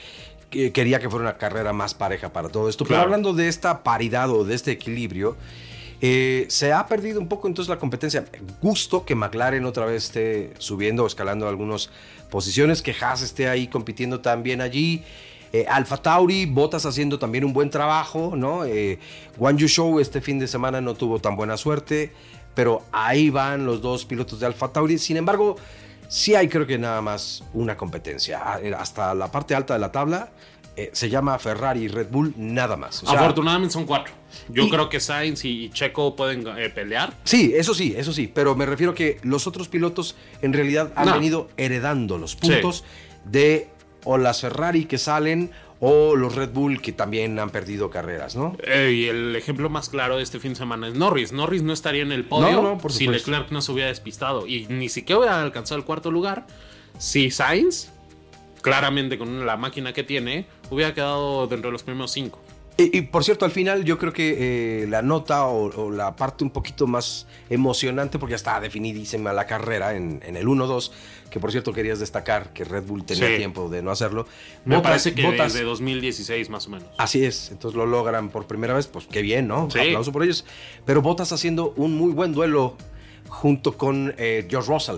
que- 0.50 0.71
quería 0.71 1.00
que 1.00 1.10
fuera 1.10 1.23
una 1.26 1.38
carrera 1.38 1.73
más 1.73 1.93
pareja 1.93 2.34
para 2.34 2.50
todo 2.50 2.69
esto. 2.69 2.86
Pero 2.86 3.02
hablando 3.02 3.34
de 3.34 3.50
esta 3.50 3.84
paridad 3.84 4.32
o 4.32 4.45
de 4.45 4.56
este 4.56 4.71
equilibrio, 4.71 5.36
eh, 6.00 6.45
se 6.50 6.71
ha 6.73 6.88
perdido 6.88 7.19
un 7.19 7.28
poco 7.28 7.47
entonces 7.47 7.69
la 7.69 7.80
competencia. 7.80 8.23
Gusto 8.62 9.04
que 9.04 9.13
McLaren 9.15 9.65
otra 9.65 9.86
vez 9.86 10.06
esté 10.06 10.54
subiendo 10.58 11.04
o 11.04 11.08
escalando 11.08 11.47
algunas 11.50 11.89
posiciones, 12.30 12.82
que 12.82 12.95
Haas 13.00 13.21
esté 13.21 13.50
ahí 13.50 13.67
compitiendo 13.67 14.21
también 14.21 14.62
allí. 14.62 15.04
Eh, 15.62 15.65
Alfa 15.67 15.98
Tauri, 15.98 16.46
Botas 16.46 16.86
haciendo 16.86 17.17
también 17.17 17.43
un 17.43 17.54
buen 17.54 17.70
trabajo, 17.70 18.34
¿no? 18.36 18.65
Eh, 18.65 19.00
Guan 19.38 19.58
Yu 19.58 19.67
Show 19.67 20.00
este 20.00 20.22
fin 20.22 20.38
de 20.39 20.48
semana 20.48 20.82
no 20.82 20.93
tuvo 20.93 21.20
tan 21.20 21.36
buena 21.36 21.58
suerte, 21.58 22.12
pero 22.54 22.84
ahí 22.91 23.30
van 23.30 23.65
los 23.65 23.82
dos 23.82 24.06
pilotos 24.06 24.39
de 24.39 24.46
Alfa 24.46 24.67
Tauri. 24.72 24.98
Sin 24.98 25.17
embargo, 25.17 25.56
sí 26.08 26.36
hay 26.36 26.48
creo 26.48 26.67
que 26.67 26.78
nada 26.78 27.02
más 27.02 27.43
una 27.54 27.76
competencia. 27.76 28.41
Ah, 28.43 28.60
eh, 28.62 28.74
Hasta 28.78 29.13
la 29.15 29.32
parte 29.32 29.56
alta 29.56 29.74
de 29.74 29.80
la 29.80 29.91
tabla 29.91 30.30
eh, 30.76 30.91
se 30.93 31.10
llama 31.10 31.39
Ferrari 31.39 31.86
y 31.86 31.88
Red 31.88 32.10
Bull, 32.12 32.34
nada 32.38 32.78
más. 32.78 33.02
O 33.02 33.08
sea, 33.08 33.20
Afortunadamente 33.20 33.74
son 33.74 33.86
cuatro. 33.86 34.13
Yo 34.50 34.65
Y- 34.65 34.70
creo 34.70 34.89
que 34.89 35.00
Sainz 35.00 35.43
y 35.43 35.70
Checo 35.72 36.15
pueden 36.15 36.46
eh, 36.56 36.70
pelear. 36.70 37.13
Sí, 37.24 37.52
eso 37.56 37.74
sí, 37.74 37.96
eso 37.98 38.13
sí, 38.13 38.30
pero 38.32 38.54
me 38.56 38.65
refiero 38.67 38.93
que 38.93 39.17
los 39.24 39.48
otros 39.48 39.70
pilotos 39.70 40.15
en 40.43 40.54
realidad 40.54 40.91
han 40.96 41.08
No. 41.08 41.13
venido 41.15 41.50
heredando 41.58 42.20
los 42.20 42.36
puntos 42.36 42.84
de 43.26 43.70
o 44.08 44.17
las 44.17 44.41
Ferrari 44.41 44.86
que 44.86 44.98
salen 44.98 45.52
o 45.80 46.15
los 46.15 46.34
Red 46.34 46.52
Bull 46.52 46.82
que 46.82 46.91
también 46.91 47.38
han 47.38 47.50
perdido 47.50 47.89
carreras, 47.89 48.36
¿no? 48.36 48.56
Eh, 48.63 48.93
y 48.96 49.06
el 49.06 49.36
ejemplo 49.36 49.70
más 49.70 49.89
claro 49.89 50.17
de 50.17 50.24
este 50.24 50.39
fin 50.39 50.54
de 50.54 50.58
semana 50.58 50.88
es 50.88 50.96
Norris. 50.96 51.34
Norris 51.34 51.62
no 51.62 51.74
estaría 51.74 52.02
en 52.02 52.12
el 52.12 52.26
podio 52.26 52.62
No, 52.62 52.80
no, 52.82 52.89
si. 52.89 53.08
Leclerc 53.08 53.52
no 53.52 53.62
se 53.62 53.72
hubiera 53.72 53.89
despistado. 53.89 54.48
Y 54.48 54.65
ni 54.67 54.89
siquiera 54.89 55.20
hubiera 55.20 55.41
alcanzado 55.41 55.78
el 55.78 55.86
cuarto 55.86 56.10
lugar 56.10 56.48
si 56.98 57.30
Sainz, 57.30 57.89
claramente 58.62 59.17
con 59.17 59.46
la 59.46 59.58
máquina 59.58 59.93
que 59.93 60.04
tiene, 60.04 60.46
hubiera 60.72 60.93
quedado 60.93 61.46
dentro 61.48 61.70
de 61.70 61.74
los 61.74 61.84
primeros 61.84 62.12
cinco. 62.12 62.39
Y, 62.80 62.96
y, 62.96 63.02
por 63.02 63.24
cierto, 63.24 63.44
al 63.44 63.50
final 63.52 63.84
yo 63.86 63.98
creo 63.98 64.13
que 64.13 64.84
eh, 64.84 64.88
la 64.88 65.02
nota 65.02 65.46
o, 65.48 65.66
o 65.86 65.90
la 65.92 66.16
parte 66.16 66.44
un 66.44 66.52
poquito 66.52 66.86
más 66.86 67.26
emocionante, 67.50 68.20
porque 68.20 68.32
ya 68.34 68.36
está 68.36 68.60
definidísima 68.60 69.34
la 69.34 69.48
carrera 69.48 69.96
en, 69.96 70.22
en 70.24 70.38
el 70.38 70.46
1-2, 70.46 70.92
que 71.32 71.40
por 71.40 71.52
cierto 71.52 71.74
querías 71.74 72.00
destacar 72.00 72.54
que 72.54 72.63
Red 72.63 72.84
Bull 72.84 73.04
tenía 73.04 73.30
Sí. 73.30 73.38
tiempo 73.38 73.68
de 73.68 73.82
no 73.82 73.90
hacerlo. 73.90 74.28
Me 74.63 74.80
parece 74.82 75.16
que 75.16 75.24
Bottas- 75.24 75.54
desde 75.54 75.63
2016 75.63 76.50
más 76.52 76.68
o 76.68 76.70
menos. 76.70 76.88
Así 77.00 77.26
es, 77.26 77.50
entonces 77.52 77.76
lo 77.76 77.88
logran 77.88 78.30
por 78.30 78.46
primera 78.46 78.76
vez, 78.76 78.86
pues 78.86 79.08
qué 79.12 79.24
bien, 79.24 79.48
¿no? 79.48 79.70
Sí. 79.72 79.80
Aplauso 79.80 80.12
por 80.12 80.24
ellos. 80.24 80.46
Pero 80.86 81.02
Bottas 81.02 81.32
haciendo 81.32 81.74
un 81.78 81.96
muy 81.98 82.12
buen 82.12 82.32
duelo 82.32 82.78
junto 83.28 83.76
con 83.76 84.13
eh, 84.18 84.46
George 84.50 84.72
Russell, 84.72 84.98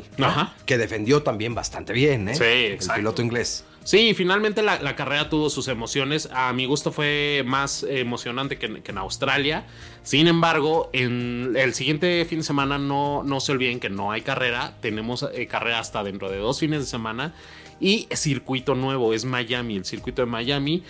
que 0.65 0.77
defendió 0.77 1.23
también 1.23 1.55
bastante 1.55 1.93
bien, 1.93 2.29
¿eh? 2.29 2.35
Sí, 2.35 2.43
El 2.43 2.73
exacto. 2.73 2.99
piloto 2.99 3.21
inglés. 3.21 3.63
Sí, 3.89 4.13
finalmente 4.13 4.61
la, 4.61 4.95
carrera 4.95 5.31
tuvo 5.31 5.49
sus 5.49 5.67
emociones. 5.67 6.29
A 6.31 6.53
mi 6.53 6.67
gusto 6.67 6.91
fue 6.91 7.41
más 7.43 7.81
emocionante 7.81 8.59
que 8.59 8.67
en 8.67 8.97
Australia. 8.99 9.65
Sin 10.03 10.27
embargo, 10.27 10.91
en 10.93 11.55
el 11.57 11.73
siguiente 11.73 12.23
fin 12.25 12.37
de 12.37 12.43
semana 12.43 12.77
no, 12.77 13.23
no 13.23 13.39
se 13.39 13.51
olviden 13.51 13.79
que 13.79 13.89
no 13.89 14.11
hay 14.11 14.21
carrera. 14.21 14.77
Tenemos 14.79 15.27
eh, 15.33 15.47
carrera 15.47 15.79
hasta 15.79 16.03
dentro 16.03 16.29
de 16.29 16.37
dos 16.37 16.59
fines 16.59 16.81
de 16.81 16.85
semana. 16.85 17.33
Y 17.79 18.07
circuito 18.11 18.75
nuevo, 18.75 19.11
es 19.11 19.25
Miami, 19.25 19.77
el 19.77 19.85
circuito 19.85 20.21
de 20.21 20.27
Miami. 20.27 20.83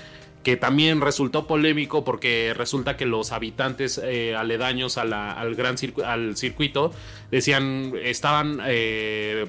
Que 0.43 0.56
también 0.56 1.02
resultó 1.02 1.47
polémico 1.47 2.06
porque 2.06 2.54
resulta 2.56 2.95
que 2.95 3.06
los 3.06 3.34
habitantes 3.34 3.99
eh, 4.02 4.36
aledaños 4.36 4.97
al 4.97 5.56
gran 5.56 5.75
al 6.06 6.38
circuito 6.38 6.93
decían, 7.30 7.93
estaban 8.02 8.62
eh, 8.65 9.45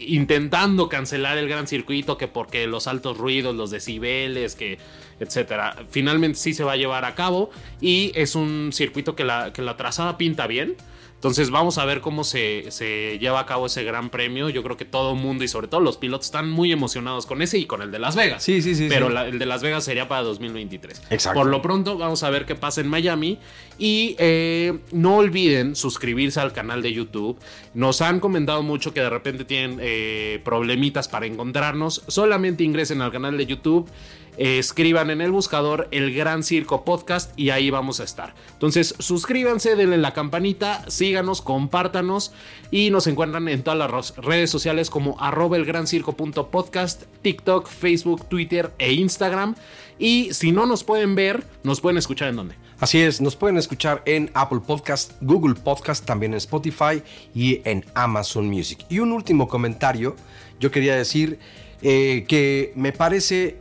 intentando 0.00 0.88
cancelar 0.88 1.38
el 1.38 1.48
gran 1.48 1.68
circuito, 1.68 2.18
que 2.18 2.26
porque 2.26 2.66
los 2.66 2.88
altos 2.88 3.18
ruidos, 3.18 3.54
los 3.54 3.70
decibeles, 3.70 4.56
que 4.56 4.78
etcétera. 5.20 5.76
Finalmente 5.90 6.38
sí 6.38 6.54
se 6.54 6.64
va 6.64 6.72
a 6.72 6.76
llevar 6.76 7.04
a 7.04 7.14
cabo 7.14 7.50
y 7.80 8.12
es 8.14 8.34
un 8.34 8.70
circuito 8.72 9.14
que 9.14 9.24
la, 9.24 9.52
que 9.52 9.62
la 9.62 9.76
trazada 9.76 10.18
pinta 10.18 10.46
bien. 10.46 10.76
Entonces 11.22 11.50
vamos 11.50 11.78
a 11.78 11.84
ver 11.84 12.00
cómo 12.00 12.24
se, 12.24 12.72
se 12.72 13.16
lleva 13.20 13.38
a 13.38 13.46
cabo 13.46 13.66
ese 13.66 13.84
gran 13.84 14.10
premio. 14.10 14.48
Yo 14.48 14.64
creo 14.64 14.76
que 14.76 14.84
todo 14.84 15.12
el 15.12 15.20
mundo 15.20 15.44
y 15.44 15.48
sobre 15.48 15.68
todo 15.68 15.80
los 15.80 15.96
pilotos 15.96 16.26
están 16.26 16.50
muy 16.50 16.72
emocionados 16.72 17.26
con 17.26 17.42
ese 17.42 17.58
y 17.58 17.66
con 17.66 17.80
el 17.80 17.92
de 17.92 18.00
Las 18.00 18.16
Vegas. 18.16 18.42
Sí, 18.42 18.60
sí, 18.60 18.74
sí. 18.74 18.86
Pero 18.88 19.06
sí. 19.06 19.12
la- 19.14 19.28
el 19.28 19.38
de 19.38 19.46
Las 19.46 19.62
Vegas 19.62 19.84
sería 19.84 20.08
para 20.08 20.22
2023. 20.22 21.00
Exacto. 21.10 21.38
Por 21.38 21.48
lo 21.48 21.62
pronto 21.62 21.96
vamos 21.96 22.24
a 22.24 22.30
ver 22.30 22.44
qué 22.44 22.56
pasa 22.56 22.80
en 22.80 22.88
Miami. 22.88 23.38
Y 23.78 24.16
eh, 24.18 24.76
no 24.90 25.18
olviden 25.18 25.76
suscribirse 25.76 26.40
al 26.40 26.52
canal 26.52 26.82
de 26.82 26.92
YouTube. 26.92 27.38
Nos 27.72 28.00
han 28.02 28.18
comentado 28.18 28.64
mucho 28.64 28.92
que 28.92 29.00
de 29.00 29.08
repente 29.10 29.44
tienen 29.44 29.78
eh, 29.80 30.40
problemitas 30.44 31.06
para 31.06 31.26
encontrarnos. 31.26 32.02
Solamente 32.08 32.64
ingresen 32.64 33.00
al 33.00 33.12
canal 33.12 33.38
de 33.38 33.46
YouTube. 33.46 33.88
Escriban 34.36 35.10
en 35.10 35.20
el 35.20 35.30
buscador 35.30 35.88
el 35.90 36.14
Gran 36.14 36.42
Circo 36.42 36.84
Podcast 36.84 37.38
y 37.38 37.50
ahí 37.50 37.70
vamos 37.70 38.00
a 38.00 38.04
estar. 38.04 38.34
Entonces 38.52 38.94
suscríbanse, 38.98 39.76
denle 39.76 39.98
la 39.98 40.12
campanita, 40.12 40.84
síganos, 40.88 41.42
compártanos 41.42 42.32
y 42.70 42.90
nos 42.90 43.06
encuentran 43.06 43.48
en 43.48 43.62
todas 43.62 43.78
las 43.78 44.16
redes 44.16 44.50
sociales 44.50 44.90
como 44.90 45.20
arroba 45.20 45.56
el 45.56 45.64
gran 45.64 45.86
circo 45.86 46.16
podcast, 46.16 47.02
TikTok, 47.22 47.68
Facebook, 47.68 48.26
Twitter 48.28 48.72
e 48.78 48.92
Instagram. 48.92 49.54
Y 49.98 50.32
si 50.32 50.52
no 50.52 50.66
nos 50.66 50.84
pueden 50.84 51.14
ver, 51.14 51.44
nos 51.62 51.80
pueden 51.80 51.98
escuchar 51.98 52.28
en 52.28 52.36
donde. 52.36 52.54
Así 52.80 53.00
es, 53.00 53.20
nos 53.20 53.36
pueden 53.36 53.58
escuchar 53.58 54.02
en 54.06 54.30
Apple 54.34 54.60
Podcast, 54.66 55.12
Google 55.20 55.54
Podcast, 55.54 56.04
también 56.04 56.32
en 56.32 56.38
Spotify 56.38 57.02
y 57.32 57.60
en 57.64 57.84
Amazon 57.94 58.48
Music. 58.48 58.84
Y 58.88 58.98
un 58.98 59.12
último 59.12 59.46
comentario, 59.46 60.16
yo 60.58 60.72
quería 60.72 60.96
decir 60.96 61.38
eh, 61.82 62.24
que 62.26 62.72
me 62.74 62.90
parece 62.90 63.58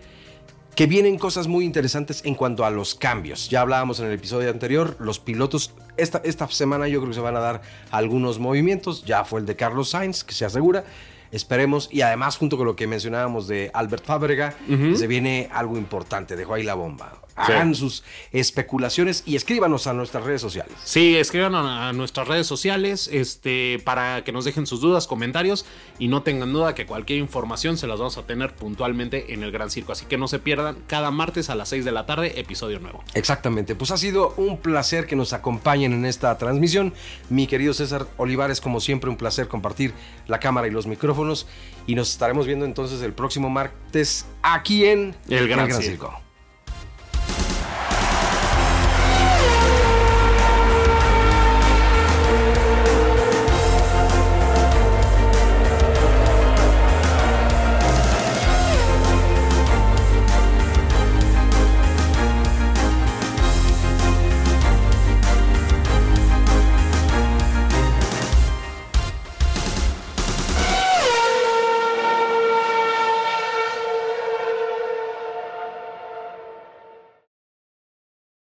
que 0.75 0.87
vienen 0.87 1.17
cosas 1.17 1.47
muy 1.47 1.65
interesantes 1.65 2.21
en 2.25 2.35
cuanto 2.35 2.65
a 2.65 2.69
los 2.69 2.95
cambios. 2.95 3.49
Ya 3.49 3.61
hablábamos 3.61 3.99
en 3.99 4.07
el 4.07 4.13
episodio 4.13 4.49
anterior, 4.49 4.95
los 4.99 5.19
pilotos, 5.19 5.73
esta, 5.97 6.21
esta 6.23 6.47
semana 6.47 6.87
yo 6.87 6.99
creo 6.99 7.09
que 7.09 7.15
se 7.15 7.21
van 7.21 7.35
a 7.35 7.39
dar 7.39 7.61
algunos 7.91 8.39
movimientos, 8.39 9.03
ya 9.03 9.25
fue 9.25 9.41
el 9.41 9.45
de 9.45 9.55
Carlos 9.55 9.89
Sainz, 9.89 10.23
que 10.23 10.33
se 10.33 10.45
asegura. 10.45 10.85
Esperemos, 11.31 11.87
y 11.91 12.01
además 12.01 12.35
junto 12.35 12.57
con 12.57 12.65
lo 12.65 12.75
que 12.75 12.87
mencionábamos 12.87 13.47
de 13.47 13.71
Albert 13.73 14.05
Fábrega, 14.05 14.53
se 14.95 15.07
viene 15.07 15.49
algo 15.53 15.77
importante, 15.77 16.35
dejó 16.35 16.55
ahí 16.55 16.63
la 16.63 16.73
bomba. 16.73 17.21
Hagan 17.35 17.75
sus 17.75 18.03
especulaciones 18.31 19.23
y 19.25 19.35
escríbanos 19.35 19.87
a 19.87 19.93
nuestras 19.93 20.23
redes 20.23 20.41
sociales. 20.41 20.73
Sí, 20.83 21.17
escriban 21.17 21.55
a, 21.55 21.93
nuestras 21.93 22.27
redes 22.27 22.47
sociales 22.47 23.09
este, 23.11 23.81
para 23.83 24.23
que 24.23 24.31
nos 24.31 24.45
dejen 24.45 24.65
sus 24.67 24.81
dudas, 24.81 25.07
comentarios 25.07 25.65
y 25.99 26.07
no 26.07 26.23
tengan 26.23 26.53
duda 26.53 26.75
que 26.75 26.85
cualquier 26.85 27.19
información 27.19 27.77
se 27.77 27.87
las 27.87 27.99
vamos 27.99 28.17
a 28.17 28.25
tener 28.25 28.53
puntualmente 28.55 29.33
en 29.33 29.43
el 29.43 29.51
Gran 29.51 29.69
Circo. 29.69 29.91
Así 29.91 30.05
que 30.05 30.17
no 30.17 30.27
se 30.27 30.39
pierdan 30.39 30.77
cada 30.87 31.11
martes 31.11 31.49
a 31.49 31.55
las 31.55 31.69
6 31.69 31.85
de 31.85 31.91
la 31.91 32.05
tarde, 32.05 32.39
episodio 32.39 32.79
nuevo. 32.79 33.03
Exactamente, 33.13 33.75
pues 33.75 33.91
ha 33.91 33.97
sido 33.97 34.33
un 34.37 34.57
placer 34.57 35.07
que 35.07 35.15
nos 35.15 35.33
acompañen 35.33 35.93
en 35.93 36.05
esta 36.05 36.37
transmisión. 36.37 36.93
Mi 37.29 37.47
querido 37.47 37.73
César 37.73 38.07
Olivares, 38.17 38.61
como 38.61 38.79
siempre, 38.79 39.09
un 39.09 39.17
placer 39.17 39.47
compartir 39.47 39.93
la 40.27 40.39
cámara 40.39 40.67
y 40.67 40.71
los 40.71 40.87
micrófonos. 40.87 41.47
Y 41.87 41.95
nos 41.95 42.11
estaremos 42.11 42.45
viendo 42.45 42.65
entonces 42.65 43.01
el 43.01 43.13
próximo 43.13 43.49
martes 43.49 44.25
aquí 44.41 44.85
en 44.85 45.15
El 45.29 45.47
Gran 45.47 45.71
Circo. 45.71 46.21